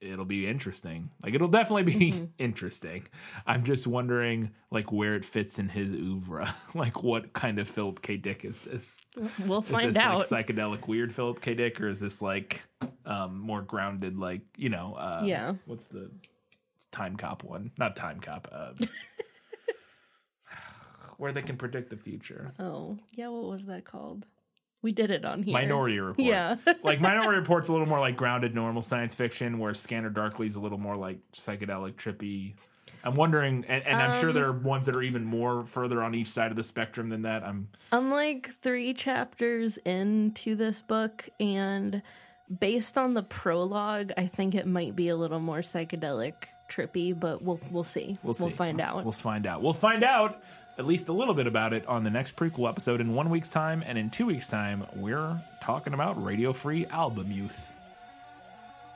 [0.00, 1.10] it'll be interesting.
[1.20, 2.24] Like it'll definitely be Mm-hmm.
[2.38, 3.08] interesting.
[3.44, 6.54] I'm just wondering like where it fits in his oeuvre.
[6.76, 8.16] like what kind of Philip K.
[8.18, 8.98] Dick is this?
[9.44, 10.30] We'll Is find this out.
[10.30, 11.54] like psychedelic weird Philip K.
[11.54, 12.62] Dick, or is this like
[13.04, 15.54] um more grounded, like you know, uh, Yeah.
[15.66, 16.08] What's the
[16.92, 17.72] time cop one?
[17.78, 18.46] Not time cop.
[18.52, 18.74] Uh,
[21.18, 22.52] where they can predict the future.
[22.58, 24.26] oh, yeah, what was that called?
[24.82, 25.52] We did it on here.
[25.54, 26.18] Minority Report.
[26.26, 26.56] Yeah.
[26.82, 30.60] like Minority Report's a little more like grounded normal science fiction, where Scanner Darkly's a
[30.60, 32.54] little more like psychedelic trippy.
[33.02, 36.02] I'm wondering, and, and I'm sure Um, there are ones that are even more further
[36.02, 37.42] on each side of the spectrum than that.
[37.44, 42.02] I'm I'm like three chapters into this book, and
[42.60, 46.34] based on the prologue, I think it might be a little more psychedelic
[46.70, 48.16] trippy, but we'll we'll see.
[48.22, 48.50] We'll see.
[48.50, 49.02] find out.
[49.04, 49.62] We'll find out.
[49.62, 50.42] We'll find out
[50.78, 53.50] at least a little bit about it on the next prequel episode in one week's
[53.50, 57.70] time, and in two weeks' time, we're talking about Radio Free Album Youth.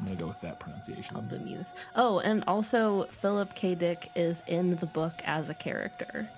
[0.00, 1.16] I'm gonna go with that pronunciation.
[1.16, 1.66] Album Youth.
[1.96, 3.74] Oh, and also Philip K.
[3.74, 6.28] Dick is in the book as a character.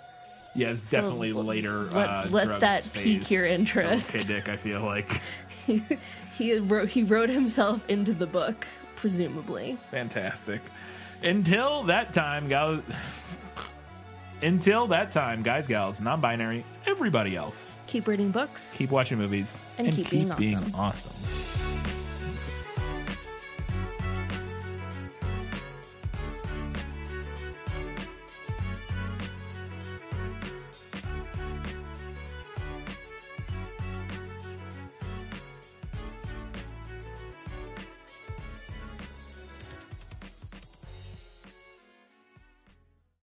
[0.54, 1.84] Yeah, it's So definitely later.
[1.84, 3.04] let- uh, let that phase.
[3.04, 4.14] pique your interest.
[4.16, 4.48] Okay, Dick.
[4.48, 5.20] I feel like
[6.38, 9.78] he wrote he wrote himself into the book, presumably.
[9.90, 10.60] fantastic.
[11.22, 12.80] Until that time, guys.
[14.42, 18.72] Until that time, guys, gals, non-binary, everybody else, Keep reading books.
[18.74, 20.74] keep watching movies And keep being being awesome.
[20.74, 21.12] awesome.